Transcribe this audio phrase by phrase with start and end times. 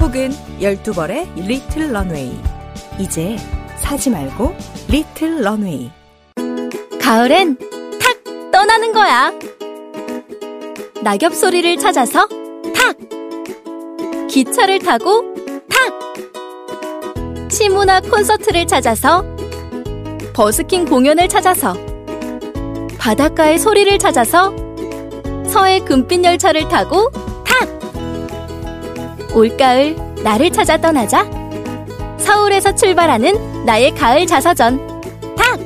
[0.00, 2.38] 혹은 12벌의 리틀 런웨이.
[2.98, 3.36] 이제
[3.78, 4.54] 사지 말고
[4.88, 5.90] 리틀 런웨이.
[7.00, 7.56] 가을엔
[8.00, 9.32] 탁 떠나는 거야.
[11.02, 12.26] 낙엽 소리를 찾아서
[12.74, 12.96] 탁!
[14.28, 15.22] 기차를 타고
[15.68, 17.50] 탁!
[17.50, 19.24] 시문화 콘서트를 찾아서
[20.34, 21.76] 버스킹 공연을 찾아서
[22.98, 24.52] 바닷가의 소리를 찾아서
[25.46, 27.35] 서해 금빛 열차를 타고 탁!
[29.36, 31.28] 올가을 나를 찾아 떠나자.
[32.16, 34.80] 서울에서 출발하는 나의 가을 자서전
[35.36, 35.60] 탁!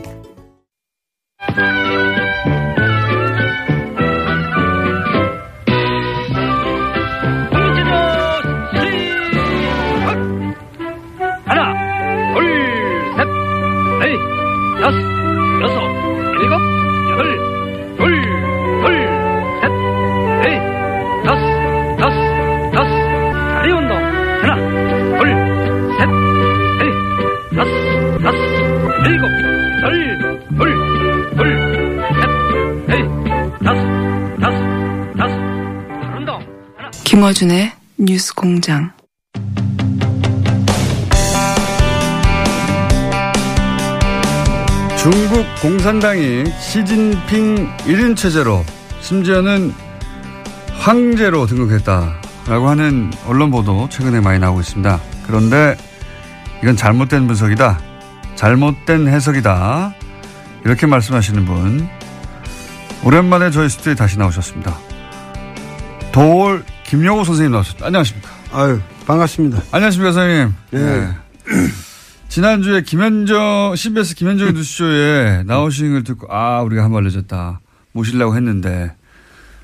[37.31, 38.91] 김어준의 뉴스 공장.
[44.99, 48.65] 중국 공산당이 시진핑 1인 체제로
[49.01, 49.73] 심지어는
[50.79, 55.01] 황제로 등극했다라고 하는 언론 보도 최근에 많이 나오고 있습니다.
[55.27, 55.77] 그런데
[56.63, 57.81] 이건 잘못된 분석이다.
[58.35, 59.95] 잘못된 해석이다.
[60.65, 61.89] 이렇게 말씀하시는 분
[63.05, 64.77] 오랜만에 저희 스튜디오에 다시 나오셨습니다.
[66.11, 67.87] 도올 김용호 선생님 나오셨습니다.
[67.87, 68.29] 안녕하십니까?
[68.51, 69.63] 아유, 반갑습니다.
[69.71, 70.55] 안녕하십니까, 선생님.
[70.73, 71.15] 네.
[72.29, 77.61] 지난주에 김현정, CBS 김현정의 뉴스쇼에 나오신 걸 듣고, 아, 우리가 한발 늦었다.
[77.93, 78.93] 모시려고 했는데,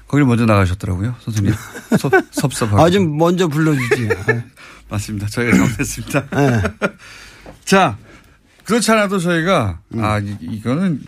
[0.06, 1.52] 거기를 먼저 나가셨더라고요, 선생님.
[1.98, 2.80] 섭, 섭섭하고.
[2.80, 4.08] 아, 좀 먼저 불러주지.
[4.88, 5.26] 맞습니다.
[5.26, 6.26] 저희가 잘못했습니다.
[6.30, 6.62] 네.
[7.66, 7.96] 자,
[8.62, 11.00] 그렇지 않아도 저희가, 아, 이, 이거는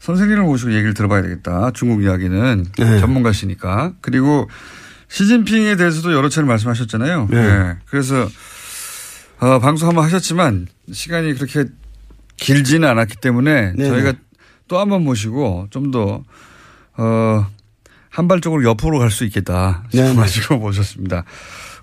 [0.00, 1.70] 선생님을 모시고 얘기를 들어봐야 되겠다.
[1.72, 2.98] 중국 이야기는 네.
[2.98, 3.92] 전문가시니까.
[4.00, 4.48] 그리고
[5.12, 7.28] 시진핑에 대해서도 여러 차례 말씀하셨잖아요.
[7.30, 7.36] 네.
[7.36, 7.76] 네.
[7.86, 8.26] 그래서
[9.40, 11.64] 어, 방송 한번 하셨지만 시간이 그렇게
[12.38, 13.88] 길지는 않았기 때문에 네네.
[13.88, 14.12] 저희가
[14.68, 16.24] 또 한 번 모시고 좀 더,
[16.96, 17.46] 어,
[18.08, 20.08] 한발적으로 옆으로 갈 수 있겠다 네네.
[20.10, 21.24] 싶어가지고 모셨습니다.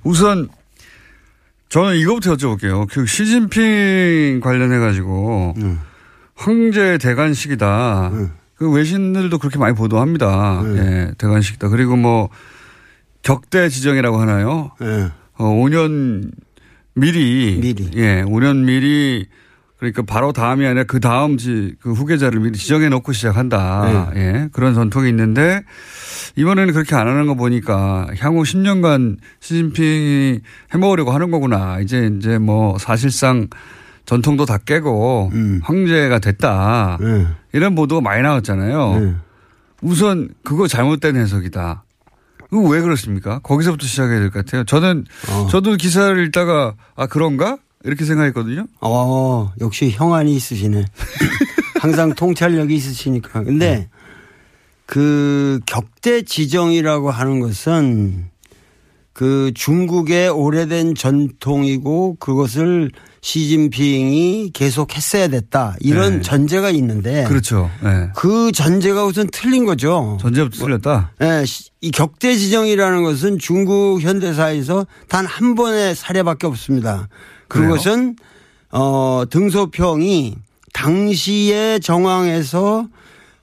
[0.04, 0.50] 우선
[1.70, 2.88] 저는 이거부터 여쭤볼게요.
[2.90, 5.80] 그 시진핑 관련해 가지고 음.
[6.34, 8.08] 황제 대관식이다.
[8.12, 8.32] 음.
[8.56, 10.62] 그 외신들도 그렇게 많이 보도합니다.
[10.62, 10.78] 음.
[10.78, 11.70] 예, 대관식이다.
[11.70, 12.30] 그리고 뭐
[13.24, 14.72] 격대 지정이라고 하나요?
[14.81, 15.12] 예.
[15.38, 16.31] 어, 5년
[16.94, 17.57] 미리.
[17.59, 17.91] 미리.
[17.96, 19.28] 예, 5년 미리.
[19.78, 24.12] 그러니까 바로 다음이 아니라 그 다음 지, 그 후계자를 미리 지정해 놓고 시작한다.
[24.13, 24.22] 네.
[24.22, 25.62] 예, 그런 전통이 있는데
[26.35, 30.41] 이번에는 그렇게 안 하는 거 보니까 향후 10년간 시진핑이
[30.74, 31.80] 해먹으려고 하는 거구나.
[31.80, 33.47] 이제 이제 뭐 사실상
[34.06, 35.62] 전통도 다 깨고 음.
[35.63, 36.97] 황제가 됐다.
[37.01, 37.28] 예.
[37.53, 39.01] 이런 보도가 많이 나왔잖아요.
[39.01, 39.16] 예.
[39.81, 41.84] 우선 그거 잘못된 해석이다.
[42.52, 43.40] 왜 그렇습니까?
[43.40, 44.64] 거기서부터 시작해야 될 것 같아요.
[44.64, 45.48] 저는 어.
[45.52, 48.66] 저도 기사를 읽다가 아 그런가 이렇게 생각했거든요.
[48.82, 50.86] 어, 역시 형안이 있으시네.
[51.80, 53.44] 항상 통찰력이 있으시니까.
[53.44, 53.88] 근데
[54.86, 58.29] 그 격대 지정이라고 하는 것은
[59.19, 65.75] 그 중국의 오래된 전통이고 그것을 시진핑이 계속 했어야 됐다.
[65.81, 66.22] 이런 네.
[66.22, 67.69] 전제가 있는데 그렇죠.
[67.84, 68.07] 네.
[68.16, 70.18] 그 전제가 우선 틀린 거죠.
[70.22, 71.12] 전제부터 틀렸다.
[71.22, 77.09] 예, 시- 이 격대 지정이라는 것은 중국 현대사에서 단 한 번의 사례밖에 없습니다.
[77.50, 77.72] 그래요?
[77.72, 78.16] 그것은
[78.72, 80.36] 어 등소평이
[80.74, 82.88] 당시의 정황에서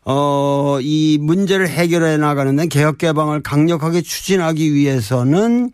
[0.08, 5.72] 어 이 문제를 해결해 나가는 데 개혁 개방을 강력하게 추진하기 위해서는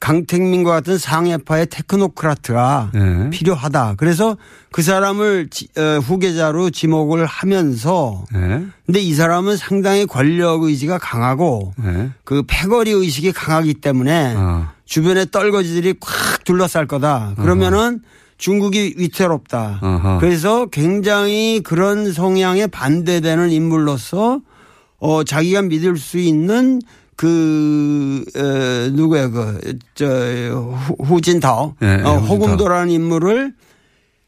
[0.00, 3.30] 강택민과 같은 상해파의 테크노크라트가 네.
[3.30, 3.94] 필요하다.
[3.98, 4.36] 그래서
[4.72, 8.64] 그 사람을 지- 어, 후계자로 지목을 하면서 네.
[8.84, 12.10] 근데 이 사람은 상당히 권력 의지가 강하고 네.
[12.24, 14.72] 그 패거리 의식이 강하기 때문에 아.
[14.86, 17.34] 주변에 떨거지들이 콱 둘러쌀 거다.
[17.36, 18.00] 그러면은
[18.46, 19.78] 중국이 위태롭다.
[19.80, 20.18] 아하.
[20.18, 24.40] 그래서 굉장히 그런 성향에 반대되는 인물로서
[24.98, 26.80] 어 자기가 믿을 수 있는
[27.14, 31.74] 그, 어, 누구야, 그, 저, 후- 후진타오.
[31.82, 32.16] 예, 예, 어.
[32.16, 33.54] 호금도라는 인물을,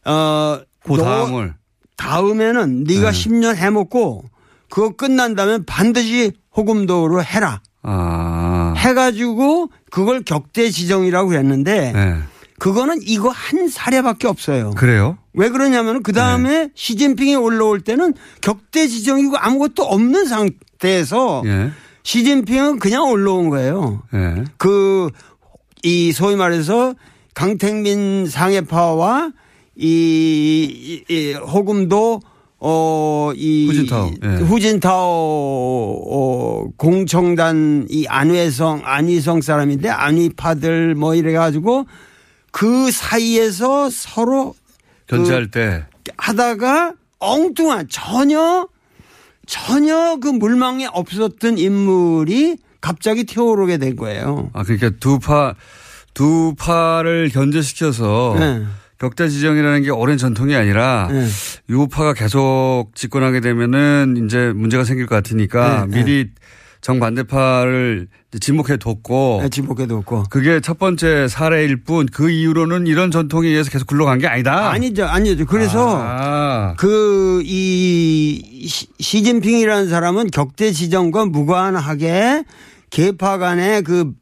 [0.05, 1.55] 어, 그너 다음을.
[1.97, 4.23] 다음에는 네가 10년 해먹고
[4.69, 7.63] 그거 끝난 다음에 반드시 호금도로 해라.
[7.83, 8.75] 아.
[8.77, 12.15] 해가지고 그걸 격대 지정이라고 그랬는데 네.
[12.59, 14.71] 그거는 이거 한 사례밖에 없어요.
[14.73, 15.19] 그래요?
[15.33, 16.71] 왜 그러냐면 그 다음에 네.
[16.75, 21.71] 시진핑이 올라올 때는 격대 지정이고 아무것도 없는 상태에서 예.
[22.05, 24.03] 시진핑은 그냥 올라온 거예요.
[24.15, 24.45] 예.
[24.57, 25.11] 그,
[25.83, 26.95] 이 소위 말해서
[27.35, 29.33] 강택민 상해파와
[29.77, 32.21] 이, 이, 이 호금도
[32.61, 33.67] 어, 이.
[33.67, 34.29] 후진타오, 예.
[34.37, 35.03] 후진타오,
[36.09, 41.87] 어, 공청단 이 안회성, 안희성 사람인데 안희파들 뭐 이래 가지고
[42.55, 44.55] 그 사이에서 서로
[45.09, 45.85] 견제할 때.
[46.17, 48.69] 하다가 엉뚱한 전혀
[49.45, 54.51] 전혀 그 물망에 없었던 인물이 갑자기 튀어오르게 된 거예요.
[54.53, 55.57] 아, 그러니까 두 파,
[56.15, 58.65] 두 파를 견제시켜서 네.
[59.01, 61.27] 격대 지정이라는 게 오랜 전통이 아니라 네.
[61.69, 66.05] 유파가 계속 집권하게 되면은 이제 문제가 생길 것 같으니까 네, 네.
[66.05, 66.31] 미리
[66.85, 68.09] 정반대파를
[68.41, 70.25] 지목해 뒀고 지목해도 없고.
[70.29, 74.71] 그게 첫 번째 사례일 뿐 그 이후로는 이런 전통에 의해서 계속 굴러간 게 아니다.
[74.71, 75.47] 아니죠, 아니죠.
[75.47, 76.75] 그래서 아.
[76.77, 82.45] 그, 이, 시- 시진핑이라는 사람은 격대 지정과 무관하게
[82.91, 84.13] 계파 간의 그,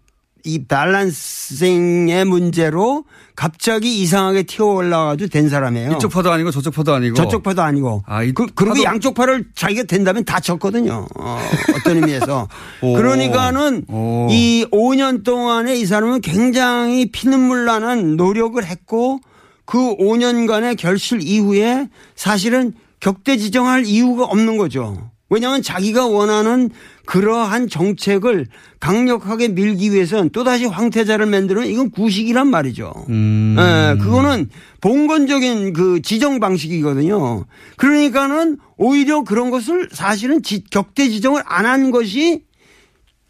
[0.44, 3.04] 이 밸런싱의 문제로
[3.36, 5.92] 갑자기 이상하게 튀어 올라가지고 된 사람이에요.
[5.92, 8.02] 이쪽 파도 아니고 저쪽 파도 아니고 저쪽 파도 아니고.
[8.06, 11.06] 아, 이 그, 그리고 파도- 양쪽 팔을 자기가 된다면 다 쳤거든요.
[11.18, 11.38] 어,
[11.76, 12.48] 어떤 의미에서.
[12.82, 12.94] 오.
[12.94, 14.28] 그러니까는 오.
[14.30, 19.20] 이 5년 동안에 이 사람은 굉장히 피눈물 나는 노력을 했고
[19.64, 25.10] 그 5년간의 결실 이후에 사실은 격대 지정할 이유가 없는 거죠.
[25.32, 26.68] 왜냐하면 자기가 원하는
[27.06, 28.46] 그러한 정책을
[28.80, 32.92] 강력하게 밀기 위해서는 또다시 황태자를 만들면 이건 구식이란 말이죠.
[33.08, 33.56] 음.
[33.58, 34.50] 예, 그거는
[34.82, 37.46] 봉건적인 그 지정 방식이거든요.
[37.76, 42.42] 그러니까는 오히려 그런 것을 사실은 지- 격대 지정을 안 한 것이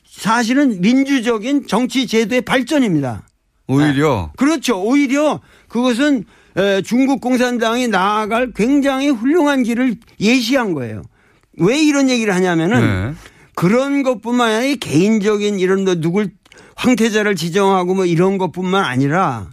[0.05, 3.26] 사실은 민주적인 정치 제도의 발전입니다.
[3.69, 4.82] 오히려 그렇죠.
[4.82, 6.25] 오히려 그것은
[6.56, 11.02] 에, 중국 공산당이 나아갈 굉장히 훌륭한 길을 예시한 거예요.
[11.58, 13.14] 왜 이런 얘기를 하냐면은 네.
[13.54, 16.31] 그런 것뿐만 아니라 개인적인 이런 뭐 누굴
[16.76, 19.50] 황태자를 지정하고 뭐 이런 것뿐만 아니라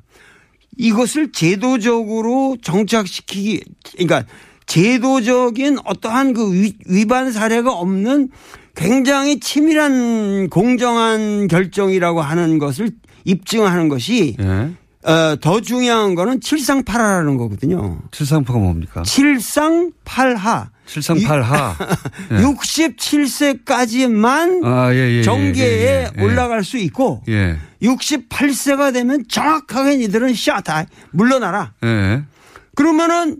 [0.78, 3.62] 이것을 제도적으로 정착시키기
[3.98, 4.24] 그러니까
[4.66, 8.30] 제도적인 어떠한 그 위- 위반 사례가 없는
[8.76, 12.92] 굉장히 치밀한 공정한 결정이라고 하는 것을
[13.26, 14.70] 입증하는 것이 예.
[15.10, 18.00] 어, 더 중요한 거는 칠상팔하라는 거거든요.
[18.12, 19.04] 칠상파가 뭡니까?
[19.04, 20.70] 칠상팔하.
[20.90, 21.76] 칠상팔하.
[22.34, 22.38] 예.
[22.38, 26.22] 67세까지만 아, 예, 예, 예, 정계에 예, 예.
[26.22, 27.58] 올라갈 수 있고 예.
[27.82, 31.74] 68세가 되면 정확하게 니들은 샤다 물러나라.
[31.84, 32.24] 예.
[32.76, 33.38] 그러면은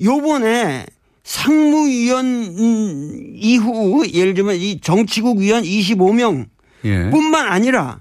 [0.00, 0.86] 요번에
[1.24, 6.46] 상무위원 음, 이후 예를 들면 이 정치국 위원 25명
[6.84, 7.10] 예.
[7.10, 8.00] 뿐만 아니라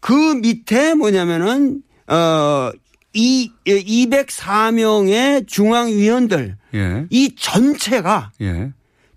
[0.00, 2.70] 그 밑에 뭐냐면은 어,
[3.16, 7.06] 이 204명의 중앙위원들 예.
[7.08, 8.72] 이 전체가 예.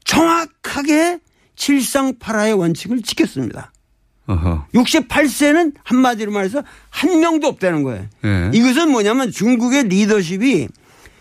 [0.05, 1.19] 정확하게
[1.57, 3.73] 칠상팔하의 원칙을 지켰습니다.
[4.27, 4.67] 어허.
[4.73, 8.07] 68세는 한마디로 말해서 한 명도 없다는 거예요.
[8.23, 8.51] 예.
[8.53, 10.69] 이것은 뭐냐면 중국의 리더십이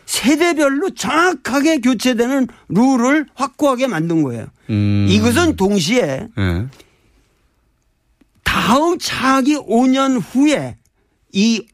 [0.07, 4.47] 세대별로 정확하게 교체되는 룰을 확고하게 만든 거예요.
[4.71, 5.07] 음.
[5.09, 6.67] 이것은 동시에 예.
[8.45, 10.77] 다음 차기 5년 후에
[11.33, 11.67] 이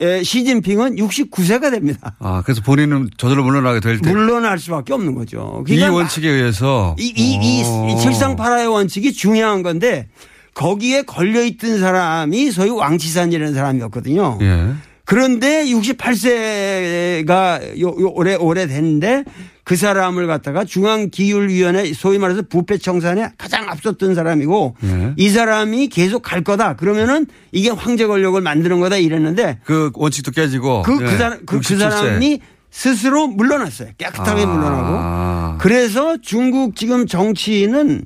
[0.00, 2.14] 에, 시진핑은 69세가 됩니다.
[2.20, 4.10] 아, 그래서 본인은 저절로 물러나게 될 때.
[4.10, 5.62] 물러날 수밖에 없는 거죠.
[5.68, 6.96] 이 그러니까 원칙에 의해서.
[6.98, 7.88] 이, 이, 이, 오.
[7.88, 10.08] 이 칠상팔하의 원칙이 중요한 건데
[10.54, 14.38] 거기에 걸려있던 사람이 소위 왕치산이라는 사람이었거든요.
[14.40, 14.72] 예.
[15.04, 19.24] 그런데 68세가 요, 요 올해 올해 됐는데
[19.70, 25.14] 그 사람을 갖다가 중앙기율위원회 소위 말해서 부패 청산에 가장 앞섰던 사람이고 예.
[25.16, 30.82] 이 사람이 계속 갈 거다 그러면은 이게 황제 권력을 만드는 거다 이랬는데 그 원칙도 깨지고.
[30.82, 31.16] 그, 그 예.
[31.16, 31.78] 사람 그, 그 67세.
[31.78, 34.46] 사람이 스스로 물러났어요 깨끗하게 아.
[34.46, 38.04] 물러나고 그래서 중국 지금 정치인은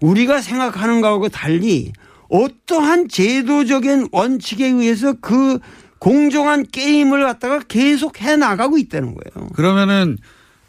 [0.00, 1.92] 우리가 생각하는 거하고 달리
[2.28, 5.60] 어떠한 제도적인 원칙에 의해서 그
[6.00, 9.48] 공정한 게임을 갖다가 계속 해 나가고 있다는 거예요.
[9.50, 10.18] 그러면은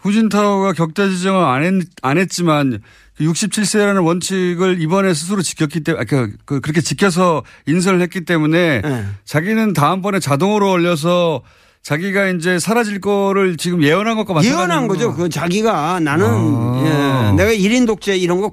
[0.10, 2.82] 후진타오가 격자 지정을 안, 했, 안 했지만
[3.20, 9.06] 67세라는 원칙을 이번에 스스로 지켰기 때문에, 아, 그, 그, 그렇게 지켜서 인선을 했기 때문에 네.
[9.25, 11.44] 자기는 다음번에 자동으로 올려서
[11.82, 14.58] 자기가 이제 사라질 거를 지금 예언한 것과 마찬가지로.
[14.58, 15.13] 예언한 거죠.
[15.13, 17.32] 그 자기가 나는 아.
[17.32, 18.51] 예, 내가 1인 독재 이런 거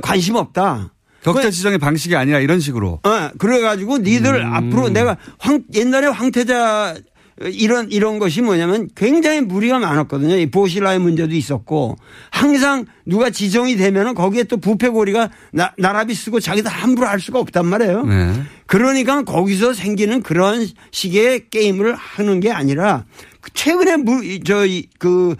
[0.00, 0.90] 관심 없다.
[1.22, 3.00] 격대 지정의 방식이 아니라 이런 식으로.
[3.02, 4.54] 어, 그래가지고 니들 음.
[4.54, 6.96] 앞으로 내가 황, 옛날에 황태자
[7.40, 10.36] 이런, 이런 것이 뭐냐면 굉장히 무리가 많았거든요.
[10.36, 11.96] 이 보실라의 문제도 있었고
[12.30, 17.66] 항상 누가 지정이 되면은 거기에 또 부패고리가 나, 나라비 쓰고 자기도 함부로 할 수가 없단
[17.66, 18.04] 말이에요.
[18.04, 18.32] 네.
[18.66, 23.04] 그러니까 거기서 생기는 그런 식의 게임을 하는 게 아니라
[23.40, 23.96] 그 최근에
[24.44, 25.36] 저그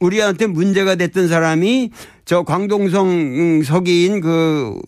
[0.00, 1.90] 우리한테 문제가 됐던 사람이
[2.24, 4.78] 저 광동성 음, 서기인 그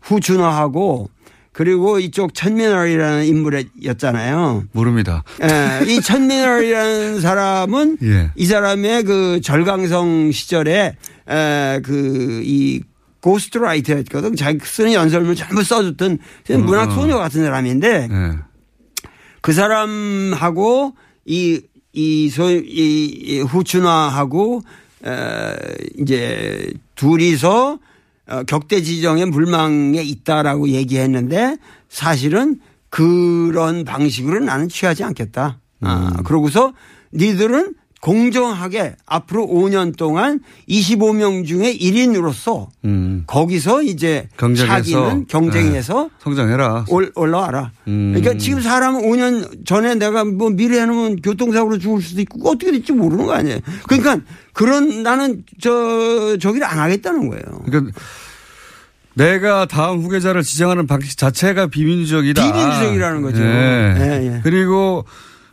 [0.00, 1.10] 후준화하고
[1.52, 4.64] 그리고 이쪽 천민월이라는 인물이었잖아요.
[4.72, 5.22] 모릅니다.
[5.42, 8.30] 예, 이 천민월이라는 사람은 예.
[8.36, 10.96] 이 사람의 그 절강성 시절에
[11.84, 12.80] 그이
[13.20, 14.34] 고스트라이터였거든.
[14.34, 16.18] 자기 쓰는 연설문 전부 써줬던
[16.64, 18.32] 문학 소녀 같은 사람인데 네.
[19.42, 20.94] 그 사람하고
[21.24, 21.60] 이,
[21.92, 24.62] 이, 소, 이, 이 후춘화하고
[25.04, 25.56] 에,
[25.98, 27.78] 이제 둘이서 어,
[28.46, 31.56] 격대 지정의 물망에 있다라고 얘기했는데
[31.88, 32.58] 사실은
[32.88, 35.58] 그런 방식으로 나는 취하지 않겠다.
[35.80, 36.72] 아, 그러고서
[37.14, 43.22] 니들은 공정하게 앞으로 5년 동안 25명 중에 1인으로서 음.
[43.28, 44.74] 거기서 이제 경쟁해서.
[44.74, 46.08] 자기는 경쟁해서 네.
[46.18, 46.86] 성장해라.
[46.88, 47.70] 올, 올라와라.
[47.86, 48.12] 음.
[48.12, 53.24] 그러니까 지금 사람은 5년 전에 내가 뭐 미래에는 교통사고로 죽을 수도 있고 어떻게 될지 모르는
[53.26, 53.60] 거 아니에요.
[53.86, 54.18] 그러니까
[54.52, 57.44] 그런 나는 저, 저기를 안 하겠다는 거예요.
[57.66, 57.92] 그러니까
[59.14, 62.42] 내가 다음 후계자를 지정하는 방식 자체가 비민주적이다.
[62.52, 63.42] 비민주적이라는 거죠.
[63.42, 63.94] 예.
[63.98, 64.40] 예, 예.
[64.42, 65.04] 그리고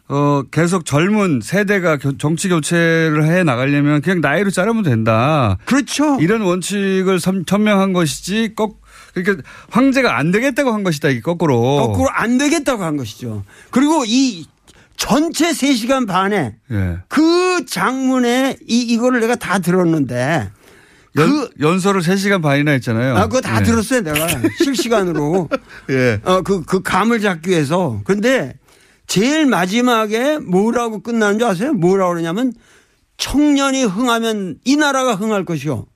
[0.07, 5.57] 어 계속 젊은 세대가 교- 정치 교체를 해 나가려면 그냥 나이로 자르면 된다.
[5.65, 6.17] 그렇죠.
[6.19, 8.81] 이런 원칙을 선- 천명한 것이지 꼭
[9.13, 11.59] 그러니까 황제가 안 되겠다고 한 것이다 이게 거꾸로.
[11.77, 13.43] 거꾸로 안 되겠다고 한 것이죠.
[13.69, 14.45] 그리고 이
[14.97, 16.97] 전체 3시간 반에 예.
[17.07, 20.49] 그 장문에 이, 이거를 내가 다 들었는데 연,
[21.15, 23.15] 그 연설을 3시간 반이나 했잖아요.
[23.17, 23.63] 아, 그거 다 예.
[23.63, 24.27] 들었어요, 내가.
[24.63, 25.49] 실시간으로.
[25.89, 26.21] 예.
[26.23, 28.01] 어, 그, 그 감을 잡기 위해서.
[28.05, 28.53] 근데
[29.07, 31.73] 제일 마지막에 뭐라고 끝나는 줄 아세요?
[31.73, 32.53] 뭐라고 그러냐면
[33.17, 35.87] 청년이 흥하면 이 나라가 흥할 것이요.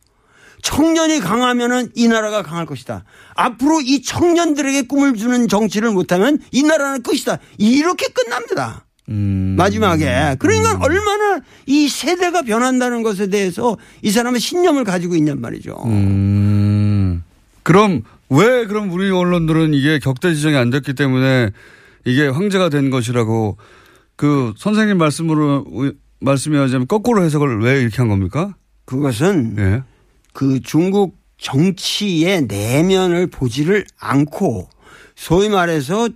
[0.64, 3.04] 청년이 강하면은 이 나라가 강할 것이다.
[3.36, 7.38] 앞으로 이 청년들에게 꿈을 주는 정치를 못하면 이 나라는 끝이다.
[7.58, 8.86] 이렇게 끝납니다.
[9.10, 9.56] 음.
[9.58, 10.36] 마지막에.
[10.40, 15.82] 그러니까 얼마나 이 세대가 변한다는 것에 대해서 이 사람은 신념을 가지고 있냔 말이죠.
[15.86, 17.24] 음.
[17.64, 21.52] 그럼 왜 그럼 우리 언론들은 이게 격대 지정이 안 됐기 때문에
[22.06, 23.58] 이게 황제가 된 것이라고
[24.16, 25.66] 그 선생님 말씀으로
[26.20, 28.56] 말씀이 하자면 거꾸로 해석을 왜 이렇게 한 겁니까?
[28.86, 29.84] 그것은 예.
[30.34, 34.70] 그 중국 정치의 내면을 보지를 않고
[35.16, 36.10] 소위 말해서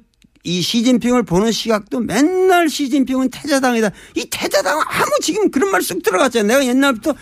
[0.47, 3.91] 이 시진핑을 보는 시각도 맨날 시진핑은 태자당이다.
[4.15, 6.47] 이 태자당은 아무 지금 그런 말 쑥 들어갔잖아요.
[6.47, 7.13] 내가 옛날부터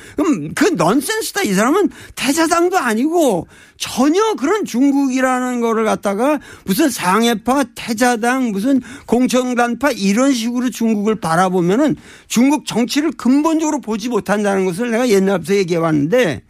[0.54, 1.42] 그 넌센스다.
[1.42, 10.32] 이 사람은 태자당도 아니고 전혀 그런 중국이라는 거를 갖다가 무슨 상해파, 태자당, 무슨 공청단파 이런
[10.32, 11.96] 식으로 중국을 바라보면은
[12.28, 16.44] 중국 정치를 근본적으로 보지 못한다는 것을 내가 옛날부터 얘기해 왔는데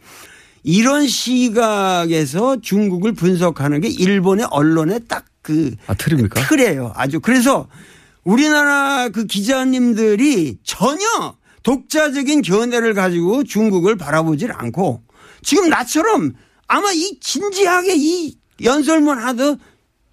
[0.62, 6.48] 이런 시각에서 중국을 분석하는 게 일본의 언론의 딱 그 아, 틀입니까?
[6.48, 6.92] 틀이에요.
[6.96, 7.68] 아주 그래서
[8.24, 15.02] 우리나라 그 기자님들이 전혀 독자적인 견해를 가지고 중국을 바라보질 않고
[15.42, 16.34] 지금 나처럼
[16.66, 19.60] 아마 이 진지하게 이 연설문 하듯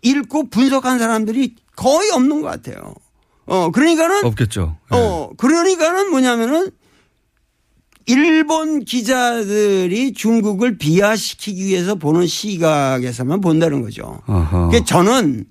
[0.03, 2.93] 읽고 분석한 사람들이 거의 없는 것 같아요.
[3.47, 4.77] 어, 그러니까는 없겠죠.
[4.93, 4.95] 예.
[4.95, 6.69] 어, 그러니까는 뭐냐면은
[8.05, 14.19] 일본 기자들이 중국을 비하시키기 위해서 보는 시각에서만 본다는 거죠.
[14.25, 15.45] 그러니까 저는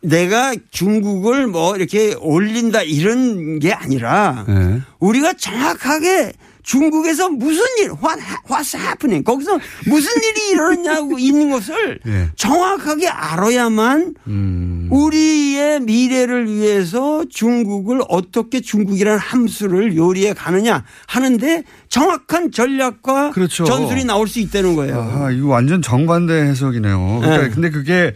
[0.00, 4.80] 내가 중국을 뭐 이렇게 올린다 이런 게 아니라 예.
[5.00, 12.28] 우리가 정확하게 중국에서 무슨 일, what, what's happening, 거기서 무슨 일이 일어났냐고 있는 것을 예.
[12.36, 14.77] 정확하게 알아야만 음.
[14.90, 23.64] 우리의 미래를 위해서 중국을 어떻게 중국이라는 함수를 요리해 가느냐 하는데 정확한 전략과 그렇죠.
[23.64, 25.00] 전술이 나올 수 있다는 거예요.
[25.00, 27.18] 아, 이거 완전 정반대 해석이네요.
[27.20, 27.50] 그러니까 네.
[27.50, 28.12] 근데 그게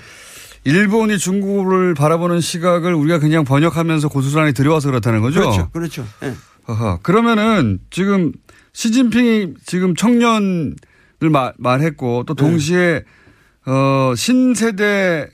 [0.64, 5.40] 일본이 중국을 바라보는 시각을 우리가 그냥 번역하면서 고스란히 들여와서 그렇다는 거죠.
[5.40, 5.70] 그렇죠.
[5.72, 6.06] 그렇죠.
[6.22, 6.32] 예.
[6.66, 6.98] 아하.
[7.02, 8.32] 그러면은 지금
[8.72, 10.74] 시진핑이 지금 청년을
[11.30, 13.02] 마- 말했고 또 동시에
[13.66, 15.28] 어 신세대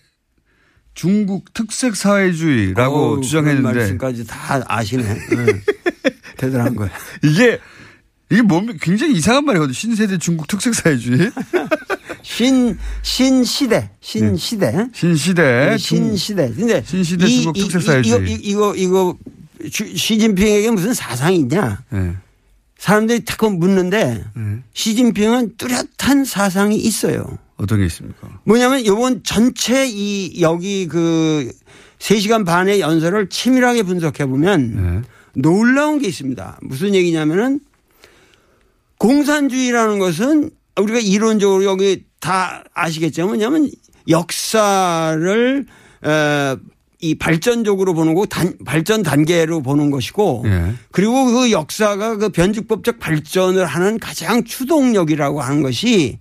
[0.99, 5.05] 중국 특색 사회주의라고 어우, 그런 주장했는데 말씀까지 다 아시네.
[5.05, 5.47] 예.
[6.37, 6.91] 대단한 거예요.
[7.23, 7.61] 이게
[8.31, 8.79] 이게 뭡니까?
[8.83, 9.73] 굉장히 이상한 말이거든요.
[9.73, 11.31] 신세대 중국 특색 사회주의.
[12.23, 14.89] 신, 신시대, 신시대.
[14.93, 15.43] 신시대.
[15.71, 16.53] 네, 중- 신시대.
[16.53, 18.33] 근데 신시대 이- 중국 이- 특색 이- 사회주의.
[18.43, 19.17] 이거, 이거,
[19.63, 21.79] 이거, 주- 시진핑에게 무슨 사상이 있냐?
[21.95, 22.17] 예.
[22.77, 24.59] 사람들이 자꾸 묻는데 네.
[24.75, 27.39] 시진핑은 뚜렷한 사상이 있어요.
[27.59, 28.41] 어떤 게 있습니까?
[28.45, 31.51] 뭐냐면 요번 전체 이 여기 그
[31.99, 35.03] 3시간 반의 연설을 치밀하게 분석해 보면 네.
[35.35, 36.59] 놀라운 게 있습니다.
[36.63, 37.61] 무슨 얘기냐면은
[38.99, 43.69] 공산주의라는 것은 우리가 이론적으로 여기 다 아시겠지만 뭐냐면
[44.09, 45.67] 역사를
[46.03, 46.57] 어,
[47.01, 50.75] 이 발전적으로 보는 거 단, 발전 단계로 보는 것이고 예.
[50.91, 56.19] 그리고 그 역사가 그 변칙법적 발전을 하는 가장 추동력이라고 하는 것이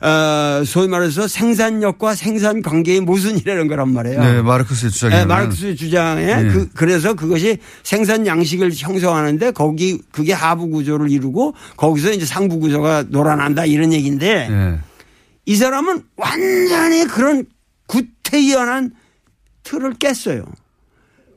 [0.00, 4.20] 어, 소위 말해서 생산력과 생산 관계의 모순이라는 거란 말이에요.
[4.20, 5.14] 네, 마르크스의 주장이.
[5.14, 6.48] 네, 마르크스의 주장에 네.
[6.48, 13.04] 그, 그래서 그것이 생산 양식을 형성하는데 거기 그게 하부 구조를 이루고 거기서 이제 상부 구조가
[13.08, 14.78] 놀아난다 이런 얘기인데 예.
[15.44, 17.44] 이 사람은 완전히 그런
[17.86, 18.92] 구태연한
[19.64, 20.44] 틀을 깼어요.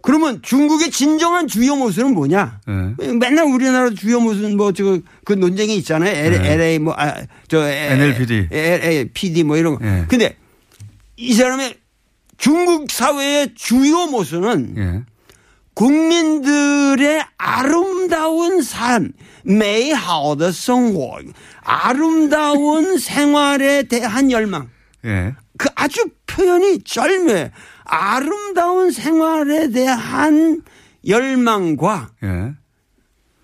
[0.04, 2.60] 그러면 중국의 진정한 주요 모습은 뭐냐?
[2.68, 3.14] 네.
[3.14, 6.14] 맨날 우리나라 주요 모습은 뭐저그 그 논쟁이 있잖아요.
[6.14, 6.54] L, 네.
[6.54, 9.84] LA 뭐아저 NLPD, LA PD 뭐 이런 거.
[9.84, 10.04] 네.
[10.10, 10.36] 근데
[11.16, 11.76] 이 사람의
[12.38, 15.02] 중국 사회의 주요 모습은 네.
[15.74, 21.20] 국민들의 아름다운 삶, 메이하오더 성호,
[21.64, 24.70] 아름다운 생활에 대한 열망.
[25.02, 25.34] 네.
[25.58, 27.52] 그 아주 표현이 절묘해.
[27.86, 30.62] 아름다운 생활에 대한
[31.08, 32.54] 열망과 예.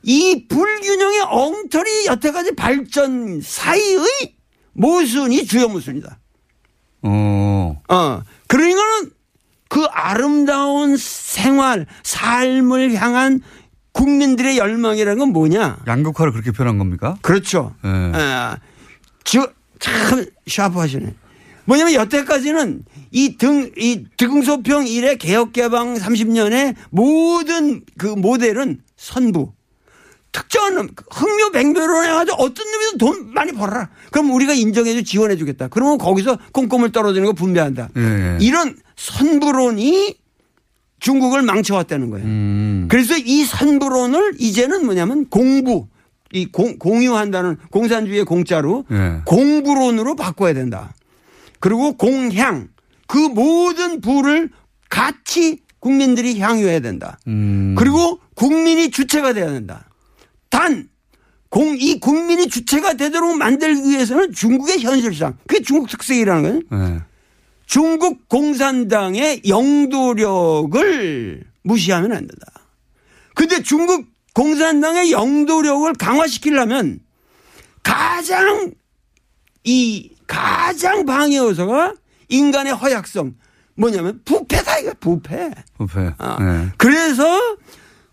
[0.03, 4.36] 이 불균형의 엉터리 여태까지 발전 사이의
[4.74, 6.19] 모순이 주요 모순이다.
[7.01, 7.81] 어.
[7.89, 8.22] 어.
[8.48, 9.12] 그러니까는
[9.67, 13.41] 그 아름다운 생활, 삶을 향한
[13.91, 15.79] 국민들의 열망이라는 건 뭐냐?
[15.86, 17.17] 양극화를 그렇게 표현한 겁니까?
[17.22, 17.75] 그렇죠.
[17.84, 17.88] 예.
[17.88, 18.58] 아,
[19.24, 19.48] 저,
[19.79, 21.13] 참 샤프하시네.
[21.70, 29.54] 뭐냐면 여태까지는 이 등, 이 등소평 이래 개혁개방 30년의 모든 그 모델은 선부.
[30.32, 33.90] 특정한 놈, 흥묘 백묘로 해가지고 어떤 놈이든 돈 많이 벌어라.
[34.12, 35.68] 그럼 우리가 인정해줘 지원해주겠다.
[35.68, 37.90] 그러면 거기서 꼼꼼을 떨어지는 거 분배한다.
[37.98, 38.38] 예, 예.
[38.42, 40.18] 이런 선부론이
[41.00, 42.26] 중국을 망쳐왔다는 거예요.
[42.26, 42.88] 음.
[42.90, 45.88] 그래서 이 선부론을 이제는 뭐냐면 공부,
[46.32, 49.22] 이 공, 공유한다는 공산주의의 공짜로 예.
[49.26, 50.93] 공부론으로 바꿔야 된다.
[51.60, 52.69] 그리고 공향,
[53.08, 54.50] 그 모든 부를
[54.89, 57.19] 같이 국민들이 향유해야 된다.
[57.28, 57.76] 음.
[57.78, 59.86] 그리고 국민이 주체가 돼야 된다.
[60.50, 60.89] 단,
[61.50, 66.95] 공, 이 국민이 주체가 되도록 만들기 위해서는 중국의 현실상, 그게 중국 특색이라는 거예요.
[66.95, 67.02] 예.
[67.65, 72.45] 중국 공산당의 영도력을 무시하면 안 된다.
[73.36, 77.00] 근데 중국 공산당의 영도력을 강화시키려면
[77.84, 78.74] 가장
[79.63, 81.96] 이 가장 방해 요소가
[82.30, 83.34] 인간의 허약성
[83.76, 85.52] 뭐냐면 부패다 이거 부패.
[85.78, 86.13] 부패.
[86.20, 86.72] 아, 예.
[86.78, 87.24] 그래서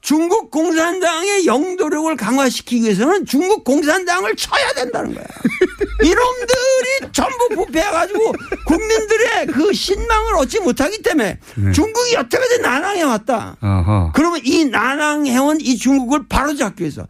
[0.01, 5.25] 중국 공산당의 영도력을 강화시키기 위해서는 중국 공산당을 쳐야 된다는 거야.
[6.03, 8.33] 이놈들이 전부 부패해가지고
[8.67, 11.73] 국민들의 그 신망을 얻지 못하기 때문에 네.
[11.73, 13.57] 중국이 여태까지 난항해 왔다.
[13.61, 14.13] 어허.
[14.15, 17.07] 그러면 이 난항해온 이 중국을 바로잡기 위해서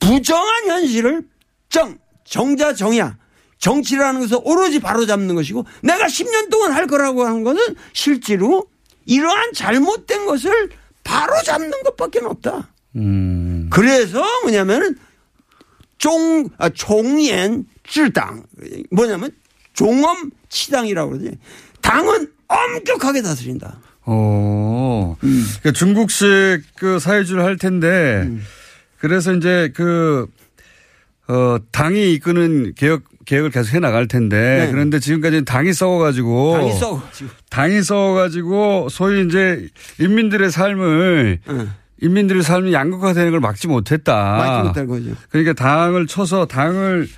[0.00, 1.22] 부정한 현실을
[1.70, 3.16] 정, 정자 정야.
[3.62, 8.66] 정치라는 것은 오로지 바로잡는 것이고 내가 10년 동안 할 거라고 하는 것은 실제로
[9.06, 10.70] 이러한 잘못된 것을
[11.04, 12.68] 바로잡는 것밖에 없다.
[12.96, 13.68] 음.
[13.70, 14.96] 그래서 뭐냐면은
[15.96, 18.42] 종, 아, 종연 쯔당.
[18.90, 19.30] 뭐냐면
[19.74, 21.38] 종엄 치당이라고 그러지.
[21.80, 23.78] 당은 엄격하게 다스린다.
[24.06, 25.16] 오.
[25.20, 26.26] 그러니까 중국식
[26.74, 28.28] 그 사회주의를 할 텐데
[28.98, 30.26] 그래서 이제 그,
[31.28, 34.70] 어, 당이 이끄는 개혁, 개혁을 계속 해 나갈 텐데 네.
[34.70, 37.30] 그런데 지금까지는 당이 썩어가지고 당이 썩어가지고.
[37.50, 39.68] 당이 썩어가지고 소위 이제
[40.00, 41.70] 인민들의 삶을 응.
[42.00, 44.14] 인민들의 삶이 양극화되는 걸 막지 못했다.
[44.14, 45.10] 막지 못할 거죠.
[45.30, 47.08] 그러니까 당을 쳐서 당을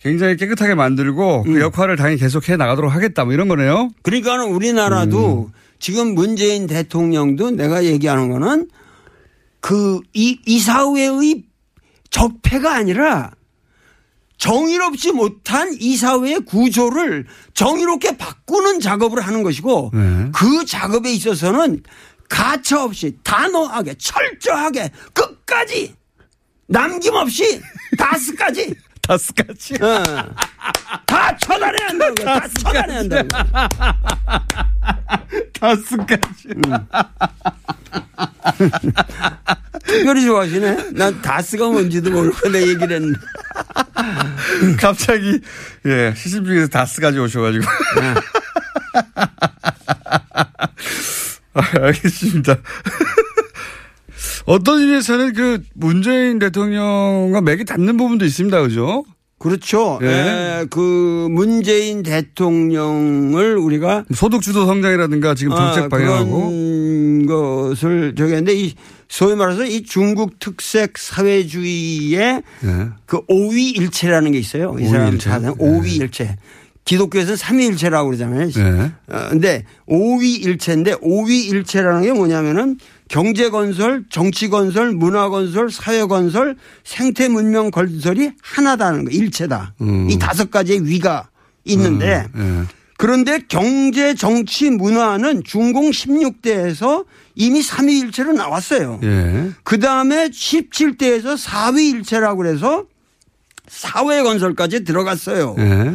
[0.00, 1.54] 굉장히 깨끗하게 만들고 음.
[1.54, 3.90] 그 역할을 당이 계속 해 나가도록 하겠다 뭐 이런 거네요.
[4.02, 8.68] 그러니까 우리나라도 지금 문재인 대통령도 내가 얘기하는 거는
[9.60, 11.44] 그 이 이사회의
[12.10, 13.30] 적폐가 아니라
[14.40, 20.30] 정의롭지 못한 이 사회의 구조를 정의롭게 바꾸는 작업을 하는 것이고 네.
[20.34, 21.82] 그 작업에 있어서는
[22.28, 25.94] 가차 없이 단호하게 철저하게 끝까지
[26.66, 27.60] 남김없이
[27.98, 28.74] 다스까지
[29.06, 29.74] 다스까지.
[29.82, 30.02] 어.
[31.04, 32.40] 다 처단해야 거야.
[32.40, 33.68] 다 처단해야 거야.
[35.58, 36.48] 다스까지.
[39.84, 40.90] 특별히 좋아하시네.
[40.92, 43.18] 난 다스가 뭔지도 모르고 내 얘기를 했는데.
[44.78, 45.40] 갑자기
[45.86, 47.64] 예 시신중에서 다스까지 오셔가지고.
[51.52, 52.56] 아, 알겠습니다.
[54.46, 59.04] 어떤 의미에서는 그 문재인 대통령과 맥이 닿는 부분도 있습니다, 그죠?
[59.38, 59.98] 그렇죠.
[60.02, 60.06] 예.
[60.06, 68.32] 에, 그 문재인 대통령을 우리가 소득 주도 성장이라든가 지금 정책 아, 방향하고 그런 것을 저기
[68.32, 68.74] 했는데 이
[69.10, 72.88] 소위 말해서 이 중국 특색 사회주의의 예.
[73.06, 74.76] 그 오위일체라는 게 있어요.
[74.78, 75.18] 이 사람.
[75.18, 75.54] 사상 예.
[75.58, 76.36] 오위일체.
[76.84, 78.48] 기독교에서는 삼위일체라고 그러잖아요.
[78.56, 78.92] 예.
[79.12, 87.28] 어, 근데 오위일체인데 오위일체라는 게 뭐냐면은 경제 건설, 정치 건설, 문화 건설, 사회 건설, 생태
[87.28, 89.74] 문명 건설이 하나다는 거, 일체다.
[89.80, 90.08] 음.
[90.08, 91.28] 이 다섯 가지의 위가
[91.64, 92.62] 있는데 예.
[92.96, 97.06] 그런데 경제, 정치, 문화는 중공 16대에서
[97.40, 99.00] 이미 삼위일체로 나왔어요.
[99.02, 99.50] 예.
[99.64, 102.84] 그 다음에 17대에서 4위 일체라고 그래서
[103.66, 105.56] 사회 건설까지 들어갔어요.
[105.58, 105.94] 예.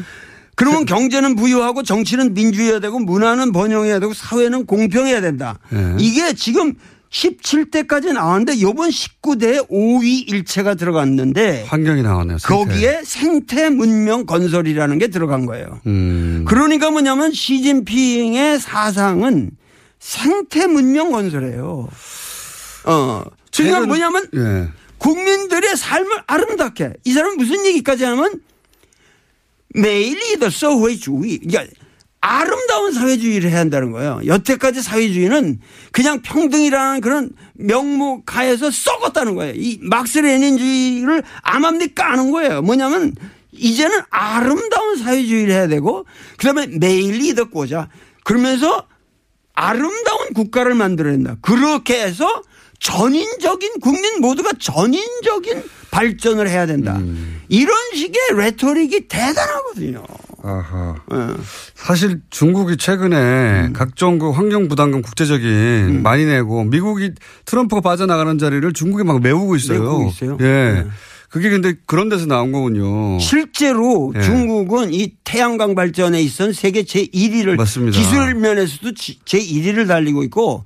[0.56, 5.60] 그러면 경제는 부유하고 정치는 민주해야 되고 문화는 번영해야 되고 사회는 공평해야 된다.
[5.72, 5.96] 예.
[6.00, 6.74] 이게 지금
[7.12, 12.40] 17대까지 나왔는데 이번 19대에 5위 일체가 들어갔는데 환경이 나왔네요.
[12.40, 12.56] 생태.
[12.56, 15.80] 거기에 생태 문명 건설이라는 게 들어간 거예요.
[15.86, 16.44] 음.
[16.48, 19.52] 그러니까 뭐냐면 시진핑의 사상은
[20.06, 21.90] 생태 문명 건설이에요.
[22.86, 23.24] 어.
[23.50, 24.70] 중요한 뭐냐면 예.
[25.00, 28.40] 국민들의 삶을 아름답게 이 사람은 무슨 얘기까지 하면
[29.70, 31.66] 매일이 더 사회주의 그러니까
[32.22, 34.22] 아름다운 사회주의를 해야 한다는 거예요.
[34.28, 35.60] 여태까지 사회주의는
[35.92, 39.54] 그냥 평등이라는 그런 명목 하에서 썩었다는 거예요.
[39.56, 42.62] 이 막스 레닌주의를 암암리 까는 거예요.
[42.62, 43.16] 뭐냐면
[43.52, 46.06] 이제는 아름다운 사회주의를 해야 되고
[46.38, 47.90] 그다음에 매일이 더 꽂아
[48.24, 48.88] 그러면서
[49.56, 51.36] 아름다운 국가를 만들어야 된다.
[51.42, 52.42] 그렇게 해서
[52.80, 57.00] 전인적인 국민 모두가 전인적인 발전을 해야 된다.
[57.48, 60.04] 이런 식의 레토릭이 대단하거든요.
[60.44, 60.96] 아하.
[61.12, 61.18] 예.
[61.74, 67.14] 사실 중국이 최근에 각종 그 환경 부담금 국제적인 많이 내고 미국이
[67.46, 69.82] 트럼프가 빠져나가는 자리를 중국이 막 메우고 있어요.
[69.82, 70.38] 메우고 있어요.
[70.42, 70.44] 예.
[70.46, 70.86] 네.
[71.36, 73.20] 그게 근데 그런 데서 나온 거군요.
[73.20, 74.22] 실제로 예.
[74.22, 78.00] 중국은 이 태양광 발전에 있어서 세계 제 1위를 맞습니다.
[78.00, 78.94] 기술 면에서도
[79.26, 80.64] 제 1위를 달리고 있고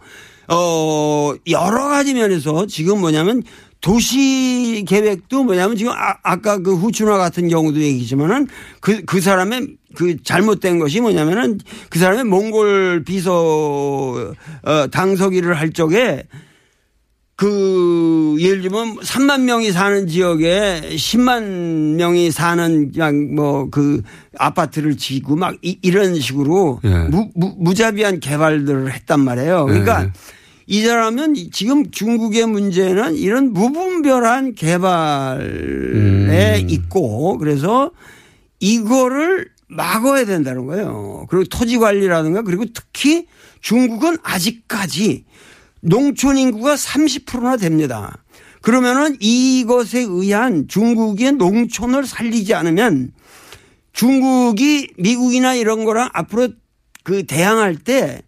[0.48, 3.42] 어 여러 가지 면에서 지금 뭐냐면
[3.82, 8.48] 도시 계획도 뭐냐면 지금 아, 아까 그 후춘화 같은 경우도 얘기지만은
[8.80, 16.26] 그, 그 사람의 그 잘못된 것이 뭐냐면은 그 사람의 몽골 비서 어, 당서기를 할 적에
[17.40, 24.02] 그 예를 들면 3만 명이 사는 지역에 10만 명이 사는 그냥 뭐 그
[24.38, 26.90] 아파트를 지고 막 이, 런 식으로 예.
[27.10, 29.66] 무, 무, 무 자비한 개발들을 했단 말이에요.
[29.66, 30.12] 그러니까 예.
[30.68, 36.68] 이 사람은 지금 중국의 문제는 이런 무분별한 개발에 음.
[36.68, 37.92] 있고 그래서
[38.60, 41.26] 이거를 막아야 된다는 거예요.
[41.30, 43.28] 그리고 토지 관리라든가 그리고 특히
[43.62, 45.24] 중국은 아직까지
[45.82, 48.24] 농촌 인구가 30%나 됩니다.
[48.62, 53.12] 그러면은 이것에 의한 중국의 농촌을 살리지 않으면
[53.94, 56.50] 중국이 미국이나 이런 거랑 앞으로
[57.04, 58.22] 그 대항할 때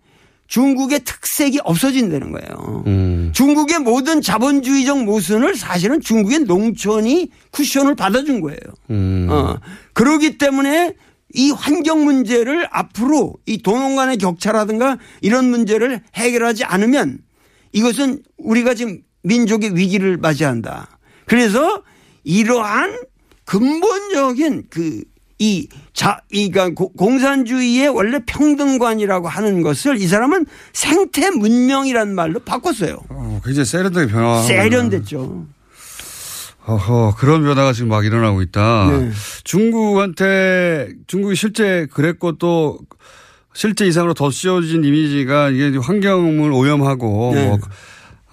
[0.47, 2.83] 중국의 특색이 없어진다는 거예요.
[2.87, 3.31] 음.
[3.33, 8.59] 중국의 모든 자본주의적 모순을 사실은 중국의 농촌이 쿠션을 받아준 거예요.
[8.89, 9.27] 음.
[9.29, 9.57] 어.
[9.93, 10.93] 그러기 때문에
[11.33, 17.19] 이 환경 문제를 앞으로 이 도농 간의 격차라든가 이런 문제를 해결하지 않으면
[17.73, 20.97] 이것은 우리가 지금 민족의 위기를 맞이한다.
[21.25, 21.84] 그래서
[22.23, 22.99] 이러한
[23.45, 25.03] 근본적인 그
[25.43, 32.39] 이 자, 이, 그러니까 고- 공산주의의 원래 평등관이라고 하는 것을 이 사람은 생태 문명이라는 말로
[32.41, 32.99] 바꿨어요.
[33.10, 34.39] 어, 굉장히 세련되게 변화.
[34.43, 35.47] 세련됐죠.
[36.63, 38.88] 어허, 그런 변화가 지금 막 일어나고 있다.
[38.91, 39.10] 네.
[39.43, 42.77] 중국한테, 중국이 실제 그랬고 또
[43.53, 47.47] 실제 이상으로 더 씌워진 이미지가 이게 환경을 오염하고 네.
[47.47, 47.59] 뭐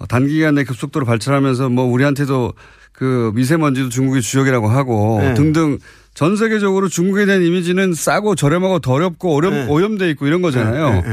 [0.07, 2.53] 단기간에 급속도로 발전하면서 뭐 우리한테도
[2.93, 5.33] 그 미세먼지도 중국의 주역이라고 하고 네.
[5.33, 5.79] 등등
[6.13, 9.67] 전 세계적으로 중국에 대한 이미지는 싸고 저렴하고 더럽고 오염, 네.
[9.67, 11.03] 오염돼 있고 이런 거잖아요.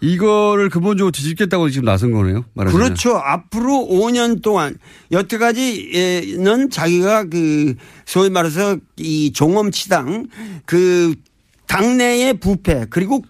[0.00, 2.44] 이거를 근본적으로 뒤집겠다고 지금 나선 거네요.
[2.54, 2.86] 말하자면.
[2.86, 3.16] 그렇죠.
[3.16, 4.76] 앞으로 5년 동안
[5.12, 7.74] 여태까지는 자기가 그
[8.04, 10.26] 소위 말해서 이 종엄치당
[10.66, 11.14] 그
[11.68, 13.22] 당내의 부패 그리고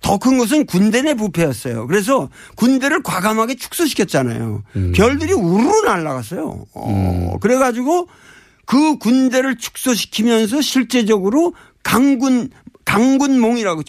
[0.00, 1.86] 더 큰 것은 군대 내 부패였어요.
[1.86, 4.62] 그래서 군대를 과감하게 축소시켰잖아요.
[4.94, 6.66] 별들이 우르르 날아갔어요.
[6.74, 8.08] 어, 그래가지고
[8.66, 12.50] 그 군대를 축소시키면서 실제적으로 강군
[12.84, 13.82] 강군몽이라고